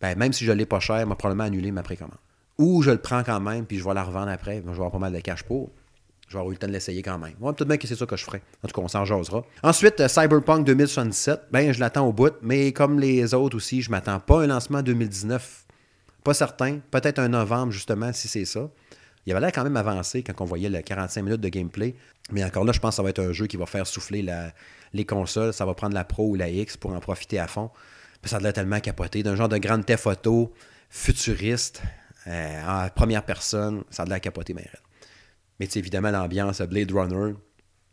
[0.00, 2.18] ben, même si je l'ai pas cher, m'a probablement annulé ma précommande.
[2.58, 4.56] Ou je le prends quand même, puis je vais la revendre après.
[4.56, 5.70] Je vais avoir pas mal de cash pour.
[6.28, 7.34] Je vais avoir eu le temps de l'essayer quand même.
[7.40, 8.42] Ouais, peut-être bien que c'est ça que je ferai.
[8.62, 9.44] En tout cas, on s'en jasera.
[9.62, 11.48] Ensuite, euh, Cyberpunk 2077.
[11.50, 14.46] Ben, je l'attends au bout, mais comme les autres aussi, je m'attends pas à un
[14.46, 15.66] lancement 2019.
[16.24, 16.78] Pas certain.
[16.90, 18.70] Peut-être un novembre, justement, si c'est ça.
[19.26, 21.94] Il avait l'air quand même avancé quand on voyait le 45 minutes de gameplay.
[22.30, 24.26] Mais encore là, je pense que ça va être un jeu qui va faire souffler
[24.92, 25.52] les consoles.
[25.52, 27.70] Ça va prendre la Pro ou la X pour en profiter à fond.
[28.24, 29.22] ça a l'air tellement capoté.
[29.22, 30.52] D'un genre de grande tête photo
[30.88, 31.82] futuriste
[32.26, 34.68] euh, en première personne, ça a de la capoter, mais
[35.60, 37.34] Mais évidemment, l'ambiance Blade Runner,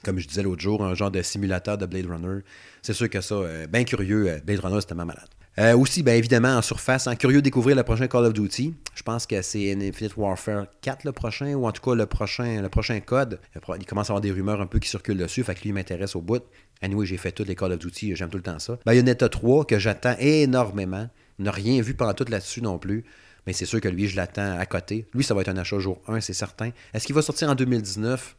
[0.04, 2.42] comme je disais l'autre jour, un genre de simulateur de Blade Runner,
[2.82, 5.30] c'est sûr que ça, euh, bien curieux, euh, Blade Runner, c'est tellement malade.
[5.76, 8.74] aussi, bien évidemment, en surface, curieux de découvrir le prochain Call of Duty.
[8.96, 12.62] Je pense que c'est Infinite Warfare 4 le prochain, ou en tout cas le prochain,
[12.62, 13.42] le prochain code.
[13.78, 16.16] Il commence à avoir des rumeurs un peu qui circulent dessus, fait que lui m'intéresse
[16.16, 16.44] au bout.
[16.82, 18.80] Anyway, j'ai fait tous les Call of Duty, j'aime tout le temps ça.
[18.86, 21.10] Bayonetta 3, que j'attends énormément.
[21.40, 23.04] n'a rien vu pendant tout là-dessus non plus.
[23.50, 25.08] Mais c'est sûr que lui, je l'attends à côté.
[25.12, 26.70] Lui, ça va être un achat jour 1, c'est certain.
[26.94, 28.38] Est-ce qu'il va sortir en 2019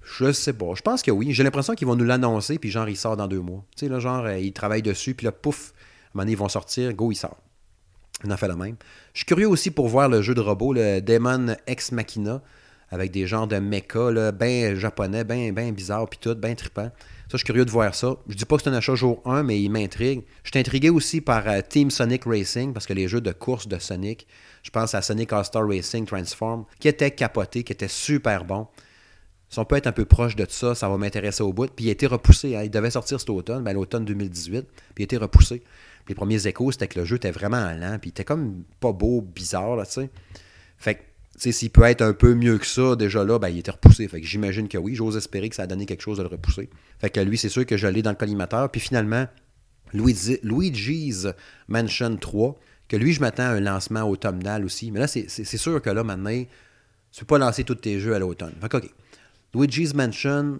[0.00, 0.74] Je sais pas.
[0.76, 1.32] Je pense que oui.
[1.32, 3.64] J'ai l'impression qu'ils vont nous l'annoncer, puis genre, il sort dans deux mois.
[3.74, 6.32] Tu sais, là, genre, euh, ils travaillent dessus, puis là, pouf, à un moment donné,
[6.34, 7.36] ils vont sortir, go, il sort.
[8.24, 8.76] On en fait le même.
[9.12, 12.40] Je suis curieux aussi pour voir le jeu de robot, le Demon Ex Machina,
[12.90, 16.92] avec des genres de mecha, bien japonais, bien ben bizarre, puis tout, bien trippant.
[17.28, 18.16] Ça, je suis curieux de voir ça.
[18.26, 20.22] Je dis pas que c'est un achat jour 1, mais il m'intrigue.
[20.44, 23.68] Je suis intrigué aussi par euh, Team Sonic Racing, parce que les jeux de course
[23.68, 24.26] de Sonic,
[24.62, 28.66] je pense à Sonic All-Star Racing Transform, qui était capoté, qui était super bon.
[29.50, 31.70] Si on peut être un peu proche de ça, ça va m'intéresser au bout.
[31.70, 32.56] Puis il a été repoussé.
[32.56, 32.62] Hein.
[32.64, 34.66] Il devait sortir cet automne, ben, l'automne 2018.
[34.66, 35.58] Puis il a été repoussé.
[35.58, 37.98] Puis les premiers échos, c'était que le jeu était vraiment lent.
[37.98, 40.10] Puis il était comme pas beau, bizarre, là, tu sais.
[40.78, 41.02] Fait que
[41.38, 44.08] s'il peut être un peu mieux que ça, déjà là, ben, il était repoussé.
[44.08, 44.94] Fait que j'imagine que oui.
[44.94, 46.68] J'ose espérer que ça a donné quelque chose de le repousser.
[46.98, 48.70] Fait que lui, c'est sûr que je l'ai dans le collimateur.
[48.70, 49.26] Puis finalement,
[49.92, 51.28] Luigi's
[51.68, 52.58] Mansion 3,
[52.88, 54.90] que lui, je m'attends à un lancement automnal aussi.
[54.90, 56.44] Mais là, c'est sûr que là, maintenant,
[57.12, 58.54] tu peux pas lancer tous tes jeux à l'automne.
[58.60, 58.90] Fait que, OK.
[59.54, 60.58] Luigi's Mansion,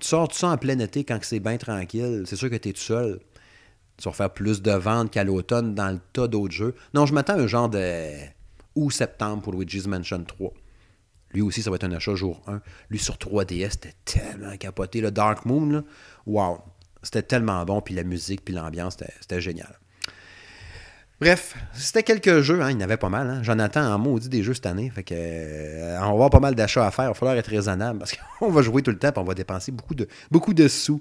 [0.00, 2.24] tu sors ça en plein été quand c'est bien tranquille.
[2.26, 3.20] C'est sûr que tu es tout seul.
[3.96, 6.74] Tu vas faire plus de ventes qu'à l'automne dans le tas d'autres jeux.
[6.92, 8.12] Non, je m'attends à un genre de
[8.76, 10.52] ou septembre pour Luigi's Mansion 3.
[11.32, 12.60] Lui aussi, ça va être un achat jour 1.
[12.90, 15.00] Lui sur 3DS, c'était tellement capoté.
[15.00, 15.82] Le Dark Moon, là,
[16.26, 16.60] wow,
[17.02, 17.80] c'était tellement bon.
[17.80, 19.78] Puis la musique, puis l'ambiance, c'était génial.
[21.18, 23.30] Bref, c'était quelques jeux, hein, il y en avait pas mal.
[23.30, 23.42] Hein.
[23.42, 24.90] Jonathan en maudit des jeux cette année.
[24.90, 27.06] Fait euh, on va avoir pas mal d'achats à faire.
[27.06, 29.34] Il va falloir être raisonnable parce qu'on va jouer tout le temps et on va
[29.34, 31.00] dépenser beaucoup de, beaucoup de sous.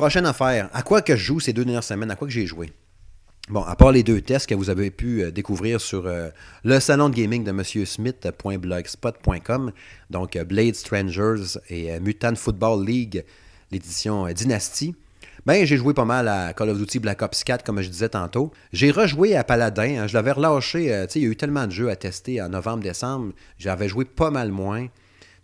[0.00, 0.70] Prochaine affaire.
[0.72, 2.10] À quoi que je joue ces deux dernières semaines?
[2.10, 2.72] À quoi que j'ai joué?
[3.50, 6.30] Bon, à part les deux tests que vous avez pu euh, découvrir sur euh,
[6.64, 9.72] le salon de gaming de Smith.blogspot.com,
[10.08, 13.26] donc euh, Blade Strangers et Mutant Football League,
[13.70, 14.94] l'édition Dynasty,
[15.44, 18.08] ben, j'ai joué pas mal à Call of Duty Black Ops 4, comme je disais
[18.08, 18.52] tantôt.
[18.72, 19.98] J'ai rejoué à Paladin.
[19.98, 20.06] Hein.
[20.06, 20.84] je l'avais relâché.
[21.14, 23.34] il y a eu tellement de jeux à tester en novembre-décembre.
[23.58, 24.86] J'avais joué pas mal moins.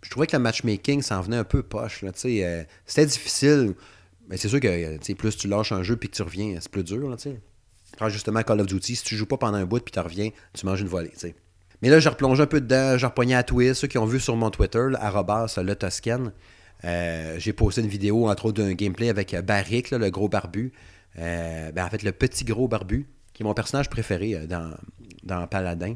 [0.01, 2.03] je trouvais que le matchmaking s'en venait un peu poche.
[2.15, 3.75] C'était difficile.
[4.27, 6.83] Mais c'est sûr que plus tu lâches un jeu puis que tu reviens, c'est plus
[6.83, 7.09] dur.
[7.09, 7.15] Là,
[7.95, 10.29] Prends justement Call of Duty, si tu joues pas pendant un bout puis tu reviens,
[10.53, 11.11] tu manges une volée.
[11.81, 14.19] Mais là, j'ai replongé un peu dedans, j'ai repogné à Twist, ceux qui ont vu
[14.19, 16.31] sur mon Twitter, arrobas le Toscan.
[16.85, 20.73] Euh, j'ai posté une vidéo, entre autres, d'un gameplay avec euh, Barrick, le gros barbu.
[21.17, 24.75] Euh, ben, en fait, le petit gros barbu, qui est mon personnage préféré dans,
[25.23, 25.95] dans Paladin.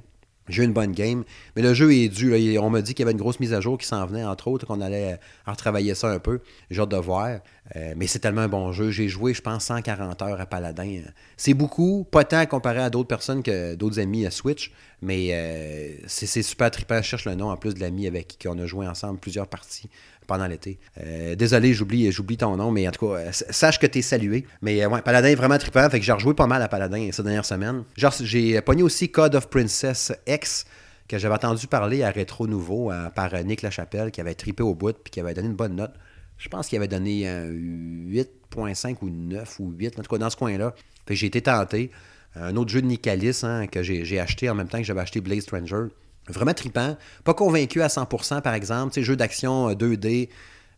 [0.49, 1.23] J'ai eu une bonne game.
[1.55, 2.57] Mais le jeu est dû.
[2.57, 4.47] On m'a dit qu'il y avait une grosse mise à jour qui s'en venait, entre
[4.47, 6.39] autres, qu'on allait retravailler ça un peu.
[6.69, 7.39] J'ai hâte de voir.
[7.75, 8.91] Euh, mais c'est tellement un bon jeu.
[8.91, 11.01] J'ai joué, je pense, 140 heures à Paladin.
[11.37, 14.71] C'est beaucoup, pas tant comparé à d'autres personnes que d'autres amis à Switch.
[15.01, 16.97] Mais euh, c'est super trippant.
[16.97, 19.47] Je cherche le nom en plus de l'ami avec qui on a joué ensemble plusieurs
[19.47, 19.89] parties
[20.27, 20.79] pendant l'été.
[20.99, 24.45] Euh, désolé, j'oublie, ton nom, mais en tout cas, sache que tu es salué.
[24.61, 27.23] Mais ouais, Paladin est vraiment trippant, fait que j'ai rejoué pas mal à Paladin ces
[27.23, 27.83] dernières semaines.
[27.95, 30.65] J'ai pogné aussi Code of Princess X,
[31.07, 34.93] que j'avais entendu parler à Rétro Nouveau par Nick Lachapelle, qui avait trippé au bout
[34.93, 35.93] puis qui avait donné une bonne note.
[36.41, 40.29] Je pense qu'il avait donné un 8.5 ou 9 ou 8, en tout cas dans
[40.31, 40.73] ce coin-là.
[41.07, 41.91] J'ai été tenté.
[42.35, 45.21] Un autre jeu de Nicalis hein, que j'ai acheté en même temps que j'avais acheté
[45.21, 45.89] Blaze Stranger.
[46.27, 46.97] Vraiment trippant.
[47.23, 48.91] Pas convaincu à 100% par exemple.
[48.91, 50.29] Tu jeu d'action 2D,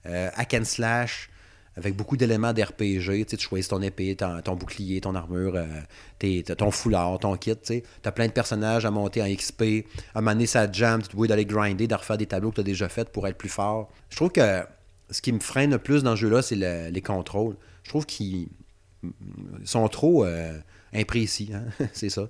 [0.05, 1.29] euh, euh, hack and slash,
[1.77, 3.25] avec beaucoup d'éléments d'RPG.
[3.25, 7.55] Tu, choisis ton épée, ton, bouclier, ton armure, euh, ton foulard, ton kit.
[7.55, 9.85] Tu as plein de personnages à monter en XP.
[10.13, 12.65] À donné, ça jam, tu dois d'aller grinder, de refaire des tableaux que tu as
[12.65, 13.89] déjà fait pour être plus fort.
[14.09, 14.65] Je trouve que
[15.09, 17.55] ce qui me freine le plus dans ce jeu-là, c'est les contrôles.
[17.83, 18.47] Je trouve qu'ils
[19.65, 20.25] sont trop
[20.93, 21.51] imprécis.
[21.53, 21.65] Hein.
[21.93, 22.29] c'est ça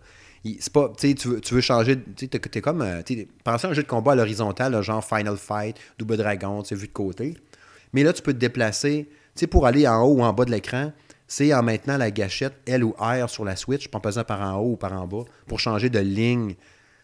[0.74, 3.02] pas, tu, veux, changer, tu es comme, euh,
[3.44, 6.88] pensez à un jeu de combat à l'horizontale, genre Final Fight, Double Dragon, tu vu
[6.88, 7.38] de côté.
[7.94, 10.52] Mais là, tu peux te déplacer, tu pour aller en haut ou en bas de
[10.52, 10.92] l'écran,
[11.28, 14.60] c'est en maintenant la gâchette L ou R sur la Switch, en pesant par en
[14.60, 16.56] haut ou par en bas, pour changer de ligne.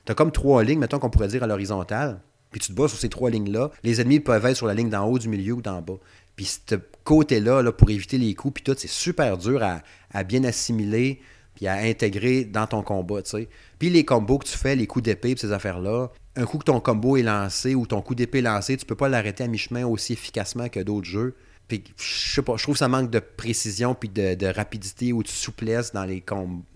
[0.06, 2.20] Tu as comme trois lignes, mettons qu'on pourrait dire à l'horizontale,
[2.52, 3.72] puis tu te bats sur ces trois lignes-là.
[3.84, 5.98] Les ennemis peuvent être sur la ligne d'en haut, du milieu ou d'en bas.
[6.36, 10.44] Puis ce côté-là, là, pour éviter les coups, puis tout, c'est super dur à, bien
[10.44, 11.20] assimiler
[11.56, 13.50] puis à intégrer dans ton combat, tu sais.
[13.78, 16.80] Puis les combos que tu fais, les coups d'épée, ces affaires-là, un coup que ton
[16.80, 19.86] combo est lancé ou ton coup d'épée est lancé, tu peux pas l'arrêter à mi-chemin
[19.86, 21.36] aussi efficacement que d'autres jeux.
[21.68, 25.22] Puis je sais pas, je trouve que ça manque de précision puis de, rapidité ou
[25.22, 26.24] de souplesse dans les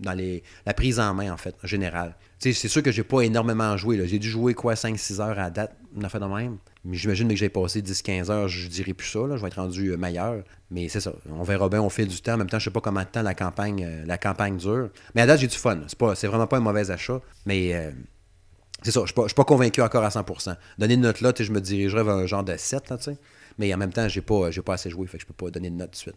[0.00, 0.14] dans
[0.66, 2.14] la prise en main en fait, en général.
[2.52, 5.48] C'est sûr que j'ai pas énormément joué J'ai dû jouer quoi 5 6 heures à
[5.50, 6.58] date, on a fait de même.
[6.84, 9.20] Mais j'imagine que j'ai passé 10-15 heures, je dirais plus ça.
[9.20, 9.36] Là.
[9.36, 10.44] Je vais être rendu euh, meilleur.
[10.70, 11.14] Mais c'est ça.
[11.30, 12.34] On verra bien, on fait du temps.
[12.34, 14.90] En même temps, je sais pas comment de temps la campagne, euh, la campagne dure.
[15.14, 15.80] Mais à date, j'ai du fun.
[15.86, 17.20] C'est, vraiment pas un mauvais achat.
[17.46, 17.90] Mais euh,
[18.82, 19.00] c'est ça.
[19.06, 20.56] Je suis pas, convaincu encore à 100%.
[20.78, 22.90] Donner une note là, je me dirigerais vers un genre de 7.
[22.90, 22.98] Là,
[23.56, 25.06] mais en même temps, j'ai pas, pas assez joué.
[25.06, 26.16] Fait que je peux pas donner de note de suite.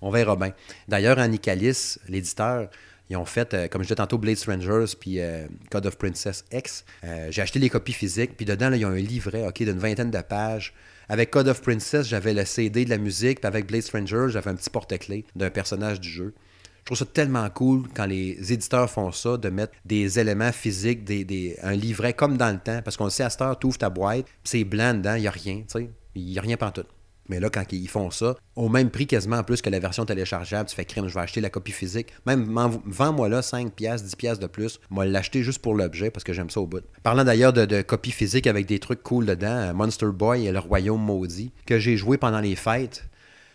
[0.00, 0.52] On verra bien.
[0.86, 2.68] D'ailleurs, Anicalis, l'éditeur,
[3.10, 6.44] ils ont fait, euh, comme je disais tantôt, Blade Strangers puis euh, Code of Princess
[6.52, 6.84] X.
[7.04, 10.10] Euh, j'ai acheté les copies physiques, puis dedans, là, ils ont un livret d'une vingtaine
[10.10, 10.72] de pages.
[11.08, 14.50] Avec Code of Princess, j'avais le CD de la musique, puis avec Blade Strangers, j'avais
[14.50, 16.34] un petit porte-clés d'un personnage du jeu.
[16.80, 21.04] Je trouve ça tellement cool quand les éditeurs font ça, de mettre des éléments physiques,
[21.04, 23.66] des, un livret comme dans le temps, parce qu'on le sait, à cette heure, tu
[23.66, 25.90] ouvres ta boîte, c'est blanc dedans, il n'y a rien, tu sais.
[26.14, 26.84] Il n'y a rien tout.
[27.28, 30.04] Mais là, quand ils font ça, au même prix quasiment en plus que la version
[30.04, 32.12] téléchargeable, tu fais crime, je vais acheter la copie physique.
[32.26, 32.46] Même,
[32.86, 34.80] vends-moi là 5 pièces, 10 pièces de plus.
[34.90, 36.84] Moi, l'acheter juste pour l'objet parce que j'aime ça au bout.
[37.02, 40.52] Parlant d'ailleurs de, de copie physique avec des trucs cool dedans, euh, Monster Boy et
[40.52, 43.04] le Royaume Maudit, que j'ai joué pendant les fêtes,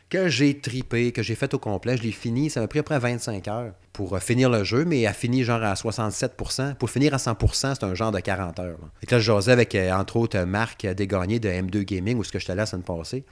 [0.09, 1.95] que j'ai tripé, que j'ai fait au complet.
[1.97, 4.63] Je l'ai fini, ça m'a pris à peu près 25 heures pour euh, finir le
[4.63, 6.75] jeu, mais a fini genre à 67%.
[6.75, 8.77] Pour finir à 100%, c'est un genre de 40 heures.
[9.03, 12.31] Et là, je jasais avec, euh, entre autres, Marc Desgagnés de M2 Gaming, où ce
[12.31, 13.23] que je te laisse la semaine passée.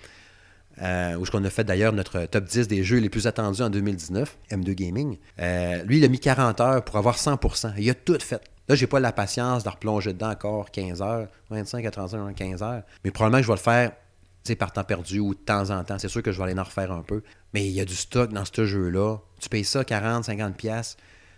[0.81, 3.69] Euh, où on a fait d'ailleurs notre top 10 des jeux les plus attendus en
[3.69, 5.17] 2019, M2 Gaming.
[5.39, 7.73] Euh, lui, il a mis 40 heures pour avoir 100%.
[7.77, 8.41] Il a tout fait.
[8.67, 12.63] Là, j'ai pas la patience de replonger dedans encore 15 heures, 25 à 35, 15
[12.63, 12.83] heures.
[13.03, 13.91] Mais probablement que je vais le faire
[14.55, 15.99] par temps perdu ou de temps en temps.
[15.99, 17.21] C'est sûr que je vais aller en refaire un peu.
[17.53, 19.17] Mais il y a du stock dans ce jeu-là.
[19.39, 20.97] Tu payes ça 40, 50 pièces.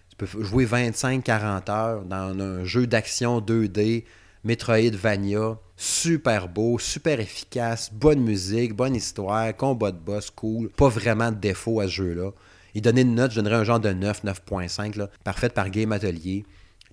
[0.09, 4.05] Tu peux jouer 25, 40 heures dans un jeu d'action 2D,
[4.43, 11.31] Metroidvania super beau, super efficace, bonne musique, bonne histoire, combat de boss cool, pas vraiment
[11.31, 12.31] de défaut à ce jeu-là.
[12.75, 16.45] Il donnait une note, je donnerais un genre de 9, 9.5, parfaite par Game Atelier.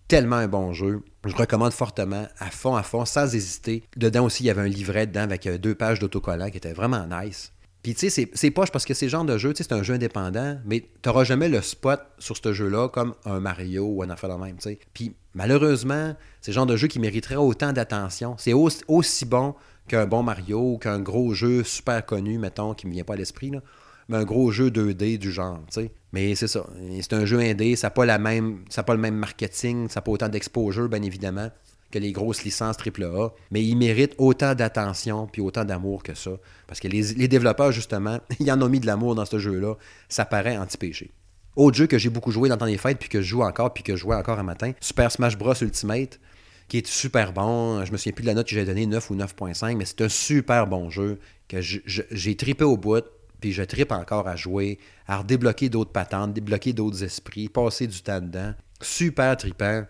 [0.08, 1.02] Tellement un bon jeu.
[1.24, 3.82] Je recommande fortement, à fond, à fond, sans hésiter.
[3.96, 6.72] Dedans aussi, il y avait un livret dedans avec euh, deux pages d'autocollant qui était
[6.72, 7.52] vraiment nice.
[7.86, 9.72] Puis tu sais, c'est poche parce que c'est le genre de jeu, tu sais, c'est
[9.72, 13.84] un jeu indépendant, mais tu n'auras jamais le spot sur ce jeu-là comme un Mario
[13.86, 14.80] ou un affaire de même, tu sais.
[14.92, 18.34] Puis malheureusement, c'est le genre de jeu qui mériterait autant d'attention.
[18.38, 19.54] C'est aussi, bon
[19.86, 23.14] qu'un bon Mario ou qu'un gros jeu super connu, mettons, qui ne me vient pas
[23.14, 23.52] à l'esprit.
[24.08, 25.92] Mais un gros jeu 2D du genre, tu sais.
[26.10, 26.66] Mais c'est ça.
[27.02, 30.28] C'est un jeu indé, ça n'a pas, pas le même marketing, ça n'a pas autant
[30.28, 31.50] d'exposure, bien évidemment
[31.90, 36.32] que les grosses licences AAA, mais ils méritent autant d'attention puis autant d'amour que ça.
[36.66, 39.74] Parce que les, développeurs, justement, ils en ont mis de l'amour dans ce jeu-là.
[40.08, 41.12] Ça paraît anti-péché.
[41.54, 43.72] Autre jeu que j'ai beaucoup joué dans temps des fêtes, puis que je joue encore,
[43.72, 45.54] puis que je jouais encore un matin, Super Smash Bros.
[45.54, 46.20] Ultimate,
[46.68, 47.82] qui est super bon.
[47.84, 50.02] Je me souviens plus de la note que j'ai donnée, 9 ou 9.5, mais c'est
[50.02, 51.18] un super bon jeu
[51.48, 53.04] que j'ai tripé au bout,
[53.40, 58.02] puis je tripe encore à jouer, à redébloquer d'autres patentes, débloquer d'autres esprits, passer du
[58.02, 58.52] temps dedans.
[58.82, 59.84] Super tripant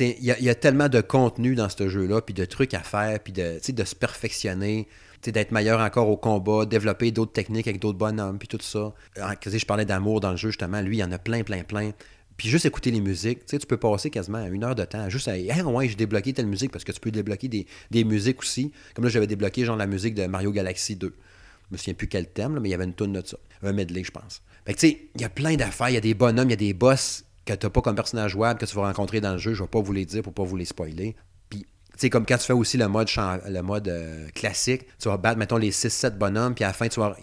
[0.00, 3.32] il y, a tellement de contenu dans ce jeu-là, puis de trucs à faire, puis
[3.32, 4.88] de, de se perfectionner,
[5.22, 8.94] d'être meilleur encore au combat, développer d'autres techniques avec d'autres bonhommes, puis tout ça.
[9.16, 10.80] Je parlais d'amour dans le jeu, justement.
[10.80, 11.92] Lui, il y en a plein, plein, plein.
[12.38, 15.32] Puis juste écouter les musiques, tu peux passer quasiment une heure de temps juste à
[15.32, 18.72] ah ouais, j'ai débloqué telle musique parce que tu peux débloquer des, musiques aussi.
[18.94, 21.08] Comme là, j'avais débloqué genre la musique de Mario Galaxy 2.
[21.08, 23.36] Je me souviens plus quel thème, mais il y avait une tonne de ça.
[23.62, 24.42] Un medley, je pense.
[24.64, 26.54] Fait tu sais, il y a plein d'affaires, il y a des bonhommes, il y
[26.54, 29.32] a des boss que tu n'as pas comme personnage jouable, que tu vas rencontrer dans
[29.32, 29.54] le jeu.
[29.54, 31.16] Je ne vais pas vous les dire pour pas vous les spoiler.
[31.50, 33.08] Puis, tu sais, comme quand tu fais aussi le mode,
[33.46, 36.88] le mode euh, classique, tu vas battre, mettons, les 6-7 bonhommes, puis à la fin,
[36.88, 37.16] tu vas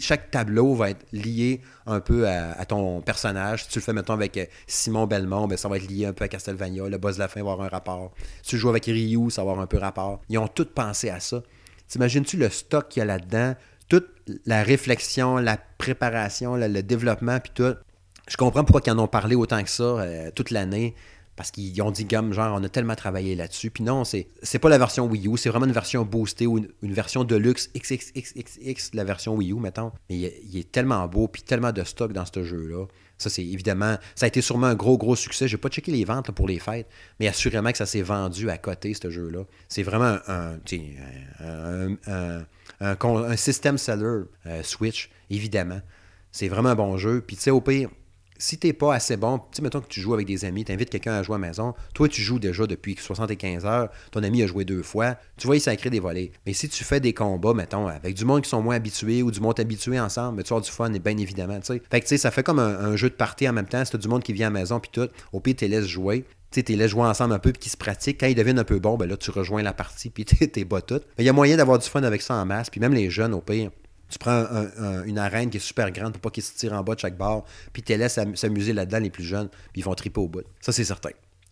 [0.00, 3.64] chaque tableau va être lié un peu à, ton personnage.
[3.64, 6.12] Si tu le fais, mettons, avec euh, Simon Belmont, ben, ça va être lié un
[6.12, 6.88] peu à Castlevania.
[6.88, 8.12] Le boss de la fin va avoir un rapport.
[8.42, 10.20] Si tu joues avec Ryu, ça va avoir un peu rapport.
[10.28, 11.42] Ils ont tous pensé à ça.
[11.86, 13.54] T'imagines-tu le stock qu'il y a là-dedans?
[13.88, 14.08] Toute
[14.44, 17.74] la réflexion, la préparation, le, développement, puis tout.
[18.28, 20.94] Je comprends pourquoi ils en ont parlé autant que ça euh, toute l'année
[21.38, 23.70] parce qu'ils ont dit comme genre on a tellement travaillé là-dessus.
[23.70, 26.58] Puis non, c'est c'est pas la version Wii U, c'est vraiment une version boostée ou
[26.58, 29.92] une, version deluxe XXXX la version Wii U mettons.
[30.10, 32.86] Mais il, est tellement beau puis tellement de stock dans ce jeu là.
[33.18, 35.46] Ça c'est évidemment, ça a été sûrement un gros gros succès.
[35.46, 36.88] J'ai pas checké les ventes pour les fêtes,
[37.20, 39.44] mais assurément que ça s'est vendu à côté ce jeu là.
[39.68, 40.58] C'est vraiment un
[41.40, 42.44] un, un,
[42.80, 45.80] un, système seller euh, Switch évidemment.
[46.32, 47.22] C'est vraiment un bon jeu.
[47.24, 47.90] Puis tu sais au pire
[48.38, 50.90] si t'es pas assez bon, tu mettons que tu joues avec des amis, tu invites
[50.90, 54.42] quelqu'un à jouer à la maison, toi tu joues déjà depuis 75 heures, ton ami
[54.42, 56.30] a joué deux fois, tu vois, il sacré des volets.
[56.46, 59.30] Mais si tu fais des combats, mettons, avec du monde qui sont moins habitués ou
[59.30, 61.82] du monde habitué ensemble, mais tu as du fun, bien évidemment, tu sais.
[61.90, 63.92] Fait que tu sais, ça fait comme un, jeu de partie en même temps, si
[63.92, 65.86] t'as du monde qui vient à la maison, puis tout, au pire, tu les laisses
[65.86, 66.24] jouer.
[66.50, 68.20] Tu les laisses jouer ensemble un peu, puis qui se pratiquent.
[68.20, 70.80] Quand ils deviennent un peu bons, ben là, tu rejoins la partie, puis t'es bas
[70.80, 71.00] tout.
[71.18, 73.34] Il y a moyen d'avoir du fun avec ça en masse, puis même les jeunes,
[73.34, 73.70] au pire
[74.08, 74.46] tu prends
[75.06, 77.16] une arène qui est super grande pour pas qu'ils se tirent en bas de chaque
[77.16, 80.28] bord, puis tu les laisses s'amuser là-dedans, les plus jeunes, puis ils vont triper au
[80.28, 80.44] bout.
[80.60, 81.10] Ça, c'est certain.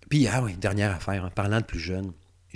[0.09, 2.13] Puis, ah oui, dernière affaire, en parlant de plus jeunes,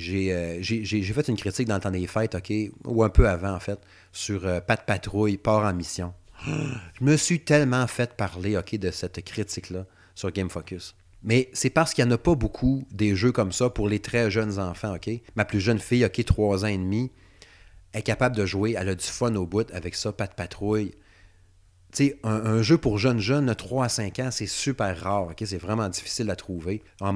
[0.08, 2.52] euh, j'ai fait une critique dans le temps des fêtes, OK,
[2.84, 3.78] ou un peu avant, en fait,
[4.12, 6.14] sur euh, Pat Patrouille, Port en mission.
[6.46, 10.94] Je me suis tellement fait parler, OK, de cette critique-là sur Game Focus.
[11.22, 13.98] Mais c'est parce qu'il n'y en a pas beaucoup des jeux comme ça pour les
[13.98, 15.10] très jeunes enfants, OK?
[15.36, 17.10] Ma plus jeune fille, OK, 3 ans et demi,
[17.92, 20.92] est capable de jouer, elle a du fun au bout avec ça, pas de patrouille.
[21.92, 25.24] Tu sais, un, jeu pour jeunes jeunes de 3 à 5 ans, c'est super rare.
[25.24, 25.42] ok?
[25.44, 26.84] C'est vraiment difficile à trouver.
[27.00, 27.12] On,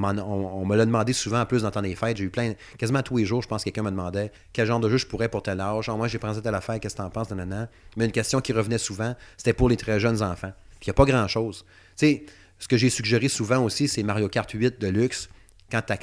[0.65, 2.17] me l'a demandé souvent en plus dans des fêtes.
[2.17, 4.81] J'ai eu plein, quasiment tous les jours, je pense que quelqu'un me demandait quel genre
[4.81, 5.87] de jeu je pourrais pour tel âge.
[5.89, 7.69] moi, j'ai pensé à la fête, qu'est-ce que t'en penses, nanana.
[7.95, 10.51] Mais une question qui revenait souvent, c'était pour les très jeunes enfants.
[10.81, 11.63] Il n'y a pas grand-chose.
[11.95, 12.25] Tu sais,
[12.59, 15.29] ce que j'ai suggéré souvent aussi, c'est Mario Kart 8 de luxe
[15.71, 15.93] quand tu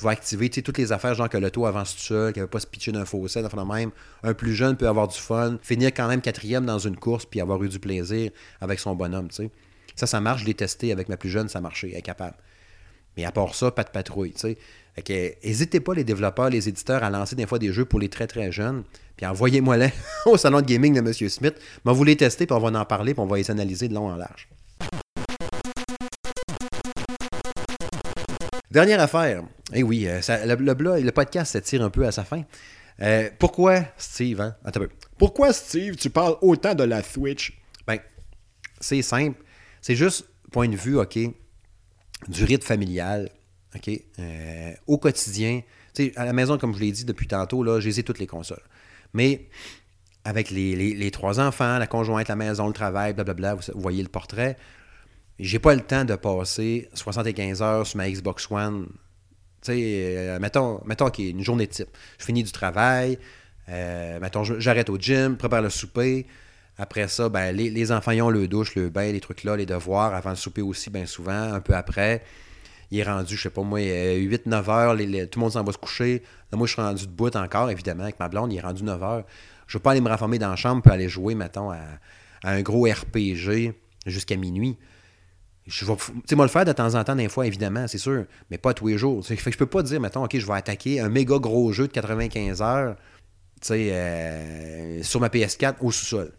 [0.00, 2.60] vas activer toutes les affaires, genre que l'auto avance tout seul, qu'il ne veut pas
[2.60, 3.90] se pitcher d'un fossé, de même.
[4.22, 7.40] Un plus jeune peut avoir du fun, finir quand même quatrième dans une course, puis
[7.40, 8.30] avoir eu du plaisir
[8.60, 9.30] avec son bonhomme.
[9.30, 9.50] sais.
[9.96, 10.42] Ça, ça marche.
[10.42, 12.36] Je l'ai testé avec ma plus jeune, ça marchait, elle est capable.
[13.16, 14.34] Mais à part ça, pas de patrouille.
[15.08, 18.26] N'hésitez pas, les développeurs, les éditeurs, à lancer des fois des jeux pour les très
[18.26, 18.84] très jeunes.
[19.16, 19.92] Puis envoyez-moi les
[20.26, 21.12] au salon de gaming de M.
[21.12, 21.54] Smith.
[21.84, 23.94] Mais vous les tester, puis on va en parler, puis on va les analyser de
[23.94, 24.48] long en large.
[28.70, 29.42] Dernière affaire.
[29.72, 32.44] Eh oui, euh, le, podcast tire un peu à sa fin.
[33.02, 34.54] Euh, pourquoi, Steve, hein?
[34.64, 34.88] Un peu.
[35.18, 37.58] Pourquoi, Steve, tu parles autant de la Switch?
[37.86, 37.98] Ben,
[38.80, 39.42] c'est simple.
[39.80, 41.18] C'est juste, point de vue, OK,
[42.28, 43.30] du rythme familial,
[43.74, 43.90] OK,
[44.20, 45.62] euh, au quotidien.
[45.92, 48.28] Tu sais, à la maison, comme je l'ai dit depuis tantôt, là, j'ai toutes les
[48.28, 48.62] consoles.
[49.14, 49.48] Mais
[50.24, 54.56] avec les, trois enfants, la conjointe, la maison, le travail, blablabla, vous voyez le portrait,
[55.40, 58.86] j'ai pas le temps de passer 75 heures sur ma Xbox One.
[59.62, 61.88] Tu sais, euh, mettons, mettons qu'il une journée type.
[62.18, 63.18] Je finis du travail,
[63.68, 66.26] euh, mettons, j'arrête au gym, prépare le souper.
[66.78, 69.66] Après ça, ben, les, enfants ils ont le douche, le bain, les trucs là, les
[69.66, 72.22] devoirs, avant le souper aussi, bien souvent, un peu après.
[72.90, 74.96] Il est rendu, je sais pas moi, 8-9 euh, heures,
[75.28, 76.22] tout le monde s'en va se coucher.
[76.52, 79.02] moi, je suis rendu de bout encore, évidemment, avec ma blonde, il est rendu 9
[79.02, 79.24] heures.
[79.66, 81.78] Je veux pas aller me renfermer dans la chambre pour aller jouer, mettons, à
[82.42, 83.74] un gros RPG
[84.06, 84.76] jusqu'à minuit.
[85.66, 85.94] Je vais,
[86.34, 88.88] moi, le faire de temps en temps, des fois, évidemment, c'est sûr, mais pas tous
[88.88, 89.24] les jours.
[89.24, 91.86] Fait que je peux pas dire, mettons, OK, je vais attaquer un méga gros jeu
[91.86, 92.96] de 95 heures,
[93.70, 96.32] euh, sur ma PS4 au sous-sol.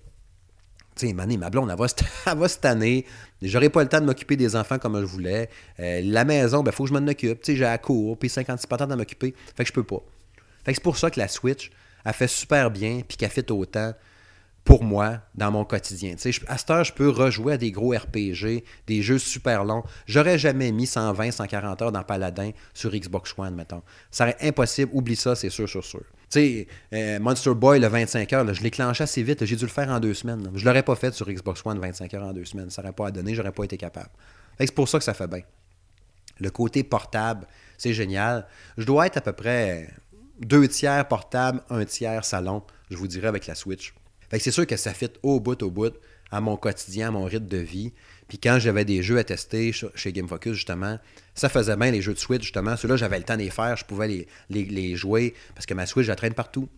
[0.95, 3.05] Tu sais, ma blonde, elle va, cette année.
[3.41, 5.49] J'aurais pas le temps de m'occuper des enfants comme je voulais.
[5.79, 7.39] Euh, la maison, il ben, faut que je m'en occupe.
[7.45, 9.33] J'ai la cour, puis 56 patentes à m'occuper.
[9.55, 10.01] Fait que je peux pas.
[10.65, 11.71] Fait que c'est pour ça que la Switch,
[12.05, 13.93] a fait super bien, puis qu'elle fait autant
[14.63, 16.15] pour moi dans mon quotidien.
[16.47, 19.83] À cette heure, je peux rejouer à des gros RPG, des jeux super longs.
[20.05, 23.81] J'aurais jamais mis 120, 140 heures dans Paladin sur Xbox One, mettons.
[24.11, 24.91] Ça serait impossible.
[24.93, 26.03] Oublie ça, c'est sûr, sûr, sûr.
[26.29, 29.43] Tu sais, euh, Monster Boy, le 25 heures, je l'ai clenché assez vite.
[29.45, 30.49] J'ai dû le faire en deux semaines.
[30.53, 32.69] Je Je l'aurais pas fait sur Xbox One 25 heures en deux semaines.
[32.69, 34.09] Ça n'aurait pas à donner, j'aurais pas été capable.
[34.59, 35.41] C'est pour ça que ça fait bien.
[36.39, 37.47] Le côté portable,
[37.77, 38.47] c'est génial.
[38.77, 39.89] Je dois être à peu près
[40.39, 43.93] deux tiers portable, un tiers salon, je vous dirais, avec la Switch.
[44.31, 45.93] Fait que c'est sûr que ça fit au bout, au bout,
[46.31, 47.91] à mon quotidien, à mon rythme de vie.
[48.29, 50.97] Puis quand j'avais des jeux à tester chez Game Focus, justement,
[51.35, 52.77] ça faisait bien les jeux de Switch, justement.
[52.77, 55.85] Ceux-là, j'avais le temps de les faire, je pouvais les, les, jouer parce que ma
[55.85, 56.69] Switch, je la traîne partout.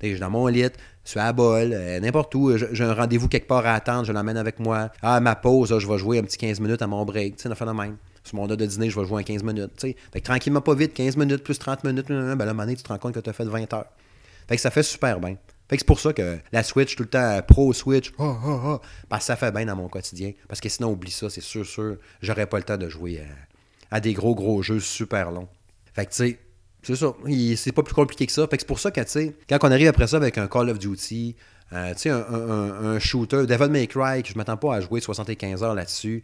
[0.00, 0.64] Je suis dans mon lit,
[1.02, 2.56] sur la bol, euh, n'importe où.
[2.56, 4.90] J'ai un rendez-vous quelque part à attendre, je l'emmène avec moi.
[5.02, 7.36] Ah, ma pause, je vais jouer un petit 15 minutes à mon break.
[7.36, 7.96] Tu sais, même.
[8.22, 9.72] Sur mon heure de dîner, je vais jouer en 15 minutes.
[9.80, 12.88] Fait que tranquillement, pas vite, 15 minutes plus 30 minutes, ben là, à tu te
[12.88, 13.86] rends compte que tu as fait 20 heures.
[14.48, 15.36] Fait que ça fait super bien.
[15.72, 18.60] Fait que c'est pour ça que la Switch, tout le temps, pro Switch, oh, oh,
[19.10, 20.32] oh, ça fait bien dans mon quotidien.
[20.46, 23.22] Parce que sinon, oublie ça, c'est sûr, sûr, j'aurais pas le temps de jouer
[23.90, 25.48] à, des gros, gros jeux super longs.
[25.94, 26.38] Fait que, tu sais,
[26.82, 27.14] c'est ça.
[27.56, 28.46] C'est pas plus compliqué que ça.
[28.48, 30.46] Fait que c'est pour ça que, tu sais, quand on arrive après ça avec un
[30.46, 31.36] Call of Duty,
[31.72, 35.62] euh, tu sais, un, shooter, Devil May Cry, que je m'attends pas à jouer 75
[35.62, 36.22] heures là-dessus.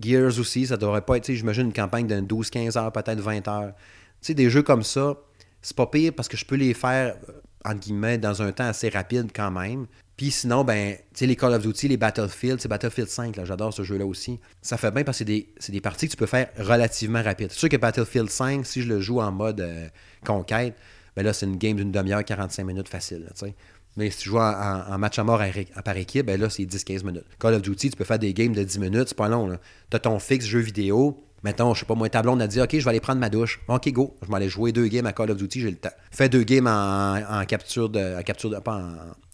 [0.00, 3.20] Gears aussi, ça devrait pas être, tu sais, j'imagine une campagne de 12-15 heures, peut-être
[3.20, 3.74] 20 heures.
[4.20, 5.14] Tu sais, des jeux comme ça,
[5.62, 7.32] c'est pas pire parce que je peux les faire, euh,
[7.64, 9.86] entre guillemets, dans un temps assez rapide quand même.
[10.16, 13.44] Puis sinon, ben, tu sais, les Call of Duty, les Battlefield, c'est Battlefield 5, là,
[13.44, 14.40] j'adore ce jeu-là aussi.
[14.62, 15.24] Ça fait bien parce que
[15.58, 17.50] c'est des, parties que tu peux faire relativement rapides.
[17.52, 19.86] C'est sûr que Battlefield 5, si je le joue en mode euh,
[20.26, 20.74] conquête,
[21.14, 23.54] ben là, c'est une game d'une demi-heure, 45 minutes facile, tu sais.
[23.96, 25.42] Mais si tu joues en, match à mort
[25.84, 27.24] par équipe, ben là, c'est 10-15 minutes.
[27.40, 29.58] Call of Duty, tu peux faire des games de 10 minutes, c'est pas long.
[29.90, 31.24] Tu as ton fixe jeu vidéo.
[31.44, 33.30] Mettons, je sais pas, moi, tableau, on a dit, OK, je vais aller prendre ma
[33.30, 33.60] douche.
[33.68, 34.16] OK, go.
[34.22, 35.90] Je vais aller jouer deux games à Call of Duty, j'ai le temps.
[36.10, 38.18] Fais deux games en, capture de.
[38.18, 38.56] En capture de.
[38.58, 38.82] pas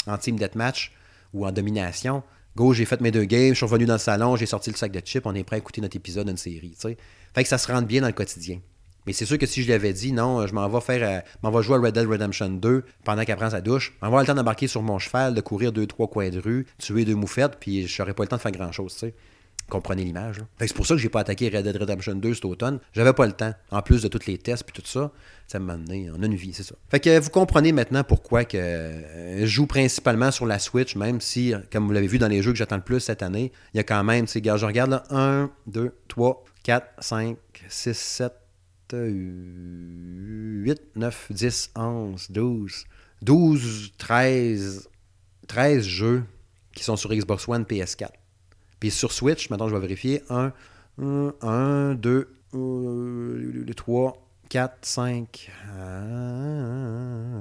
[0.07, 0.93] en, team deathmatch
[1.33, 2.23] ou en domination.
[2.57, 4.77] Go, j'ai fait mes deux games, je suis revenu dans le salon, j'ai sorti le
[4.77, 6.77] sac de chips, on est prêt à écouter notre épisode d'une série.
[7.35, 8.61] Fait que ça se rende bien dans le quotidien.
[9.07, 11.21] Mais c'est sûr que si je lui avais dit non, je m'en vais faire euh,
[11.43, 14.07] m'en vais jouer à Red Dead Redemption 2 pendant qu'elle prend sa douche, m'en vais
[14.07, 17.05] avoir le temps d'embarquer sur mon cheval, de courir deux, trois coins de rue, tuer
[17.05, 19.05] deux moufettes, puis je n'aurais pas le temps de faire grand chose.
[19.69, 20.43] Comprenez l'image.
[20.61, 22.81] C'est pour ça que j'ai pas attaqué Red Dead Redemption 2 cet automne.
[22.93, 23.55] J'avais pas le temps.
[23.71, 25.11] En plus de tous les tests puis tout ça,
[25.47, 26.11] ça m'a donné.
[26.15, 26.75] On a une vie, c'est ça.
[26.89, 31.21] Fait que vous comprenez maintenant pourquoi que euh, je joue principalement sur la Switch, même
[31.21, 33.79] si, comme vous l'avez vu dans les jeux que j'attends le plus cette année, il
[33.79, 37.37] y a quand même, tu je regarde là, 1, 2, 3, 4, 5,
[37.69, 38.33] 6, 7,
[38.93, 42.85] 8, 9, 10, 11, 12,
[43.23, 44.89] 12, 13,
[45.49, 46.25] 13 jeux
[46.75, 48.09] qui sont sur Xbox One, PS4.
[48.85, 50.53] Puis sur Switch, maintenant je vais vérifier, 1,
[51.41, 52.35] 1, 2,
[53.75, 55.51] 3, 4, 5,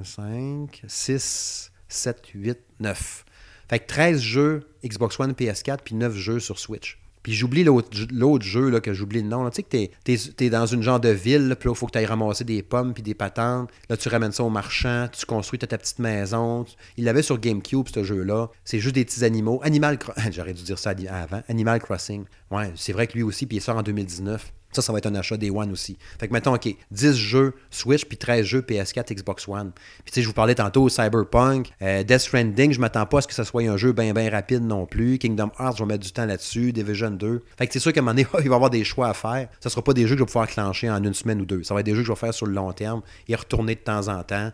[0.05, 3.25] 5, 6, 7, 8, 9.
[3.67, 7.02] Fait que 13 jeux Xbox One, PS4, puis 9 jeux sur Switch.
[7.23, 9.49] Puis j'oublie l'autre jeu que j'oublie le nom.
[9.49, 9.69] Tu sais que
[10.03, 12.43] t'es es, dans une genre de ville, puis là, il faut que tu ailles ramasser
[12.43, 13.69] des pommes puis des patentes.
[13.89, 16.65] Là, tu ramènes ça au marchand, tu construis ta, petite maison.
[16.97, 18.49] Il l'avait sur GameCube, ce jeu-là.
[18.65, 19.61] C'est juste des petits animaux.
[19.63, 19.97] Animal
[20.31, 21.41] J'aurais dû dire ça avant.
[21.47, 22.25] Animal Crossing.
[22.51, 24.51] Ouais, c'est vrai que lui aussi, puis il sort en 2019.
[24.73, 25.97] Ça, ça va être un achat des One aussi.
[26.19, 29.71] Fait que mettons, OK, 10 jeux Switch puis 13 jeux PS4, Xbox One.
[30.03, 33.21] Puis tu sais, je vous parlais tantôt Cyberpunk, euh, Death Stranding, je m'attends pas à
[33.21, 35.17] ce que ça soit un jeu bien bien rapide non plus.
[35.17, 36.71] Kingdom Hearts, je vais mettre du temps là-dessus.
[36.73, 37.43] Division 2.
[37.57, 39.13] Fait que c'est sûr qu'à un moment donné, il va y avoir des choix à
[39.13, 39.47] faire.
[39.59, 41.63] Ça sera pas des jeux que je vais pouvoir clencher en une semaine ou deux.
[41.63, 43.75] Ça va être des jeux que je vais faire sur le long terme et retourner
[43.75, 44.51] de temps en temps.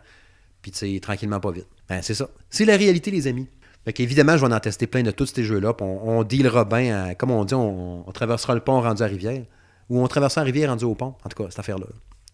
[0.62, 1.66] Puis tu sais, tranquillement pas vite.
[1.88, 2.28] Ben, c'est ça.
[2.50, 3.48] C'est la réalité, les amis.
[3.84, 5.74] Fait qu'évidemment, je vais en tester plein de tous ces jeux-là.
[5.80, 9.42] On, on dealera bien, comme on dit, on, on traversera le pont rendu à Rivière
[9.90, 11.14] où on traversait la rivière rendu au pont.
[11.24, 11.86] En tout cas, cette affaire-là.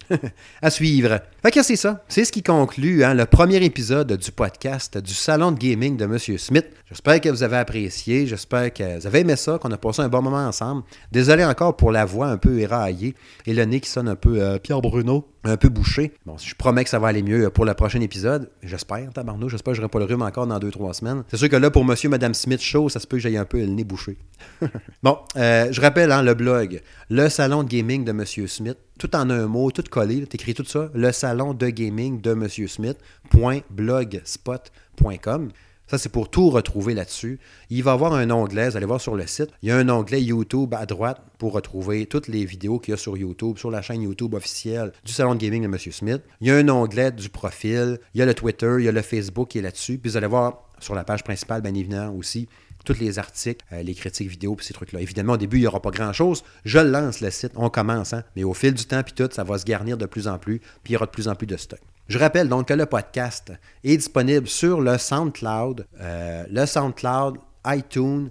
[0.62, 1.20] à suivre.
[1.42, 2.04] Fait que c'est ça.
[2.08, 6.04] C'est ce qui conclut hein, le premier épisode du podcast du Salon de Gaming de
[6.04, 6.18] M.
[6.18, 6.66] Smith.
[6.88, 8.28] J'espère que vous avez apprécié.
[8.28, 10.84] J'espère que vous avez aimé ça, qu'on a passé un bon moment ensemble.
[11.10, 14.40] Désolé encore pour la voix un peu éraillée et le nez qui sonne un peu
[14.40, 16.12] euh, Pierre Bruno un peu bouché.
[16.26, 18.52] Bon, je promets que ça va aller mieux pour le prochain épisode.
[18.62, 19.48] J'espère, tabarnou.
[19.48, 21.24] J'espère que je n'aurai pas le rhume encore dans 2-3 semaines.
[21.28, 23.44] C'est sûr que là, pour Monsieur Madame Smith Show, ça se peut que j'aille un
[23.44, 24.16] peu le nez bouché.
[25.02, 29.16] bon, euh, je rappelle hein, le blog, le salon de gaming de Monsieur Smith, tout
[29.16, 30.24] en un mot, tout collé.
[30.26, 35.48] Tu écris tout ça, le salon de gaming de Monsieur Smith.blogspot.com.
[35.88, 37.38] Ça, c'est pour tout retrouver là-dessus.
[37.70, 39.76] Il va y avoir un onglet, vous allez voir sur le site, il y a
[39.76, 43.56] un onglet YouTube à droite pour retrouver toutes les vidéos qu'il y a sur YouTube,
[43.58, 45.78] sur la chaîne YouTube officielle du Salon de Gaming de M.
[45.78, 46.22] Smith.
[46.40, 48.92] Il y a un onglet du profil, il y a le Twitter, il y a
[48.92, 49.98] le Facebook qui est là-dessus.
[49.98, 52.48] Puis vous allez voir sur la page principale, bien évidemment, aussi,
[52.84, 55.00] tous les articles, euh, les critiques vidéo, puis ces trucs-là.
[55.00, 56.42] Évidemment, au début, il n'y aura pas grand-chose.
[56.64, 58.24] Je lance le site, on commence, hein?
[58.34, 60.60] mais au fil du temps, puis tout, ça va se garnir de plus en plus,
[60.82, 61.80] puis il y aura de plus en plus de stock.
[62.08, 63.52] Je rappelle donc que le podcast
[63.82, 68.30] est disponible sur le SoundCloud, euh, le SoundCloud, iTunes,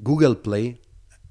[0.00, 0.76] Google Play,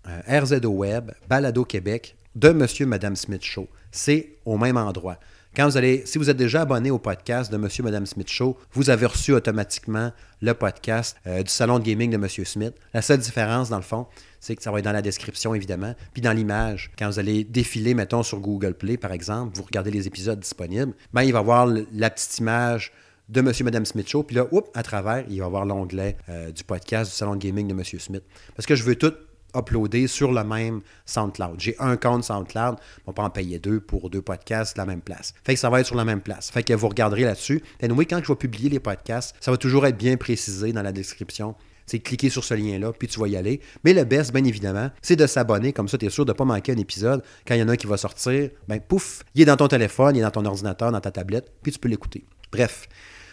[0.05, 3.69] euh, RZO Web, Balado Québec, de Monsieur Madame Smith Show.
[3.89, 5.17] C'est au même endroit.
[5.57, 8.55] Quand vous allez, si vous êtes déjà abonné au podcast de Monsieur Madame Smith Show,
[8.73, 12.75] vous avez reçu automatiquement le podcast euh, du salon de gaming de Monsieur Smith.
[12.93, 14.05] La seule différence, dans le fond,
[14.39, 16.91] c'est que ça va être dans la description, évidemment, puis dans l'image.
[16.95, 20.93] Quand vous allez défiler, mettons, sur Google Play, par exemple, vous regardez les épisodes disponibles,
[21.11, 22.91] ben, il va y avoir la petite image
[23.27, 26.17] de Monsieur Madame Smith Show, puis là, oups, à travers, il va y avoir l'onglet
[26.29, 28.23] euh, du podcast du salon de gaming de Monsieur Smith.
[28.55, 29.13] Parce que je veux tout
[29.57, 31.59] uploader sur le même SoundCloud.
[31.59, 35.01] J'ai un compte SoundCloud, on peut en payer deux pour deux podcasts à la même
[35.01, 35.33] place.
[35.43, 36.49] Fait que ça va être sur la même place.
[36.51, 37.63] Fait que vous regarderez là-dessus.
[37.79, 40.81] Et oui, quand je vais publier les podcasts, ça va toujours être bien précisé dans
[40.83, 41.55] la description.
[41.87, 43.61] C'est cliquer sur ce lien-là, puis tu vas y aller.
[43.85, 45.71] Mais le best, bien évidemment, c'est de s'abonner.
[45.71, 47.23] Comme ça, tu es sûr de ne pas manquer un épisode.
[47.47, 49.69] Quand il y en a un qui va sortir, ben pouf, il est dans ton
[49.69, 52.25] téléphone, il est dans ton ordinateur, dans ta tablette, puis tu peux l'écouter.
[52.51, 52.89] Bref,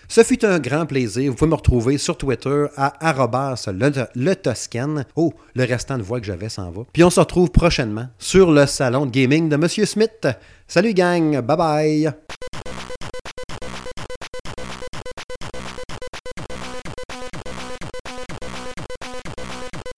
[0.09, 1.31] ce fut un grand plaisir.
[1.31, 3.13] Vous pouvez me retrouver sur Twitter à
[3.69, 5.05] le, le.
[5.17, 6.83] Oh, le restant de voix que j'avais s'en va.
[6.93, 10.27] Puis on se retrouve prochainement sur le salon de gaming de Monsieur Smith.
[10.67, 12.15] Salut gang, bye bye.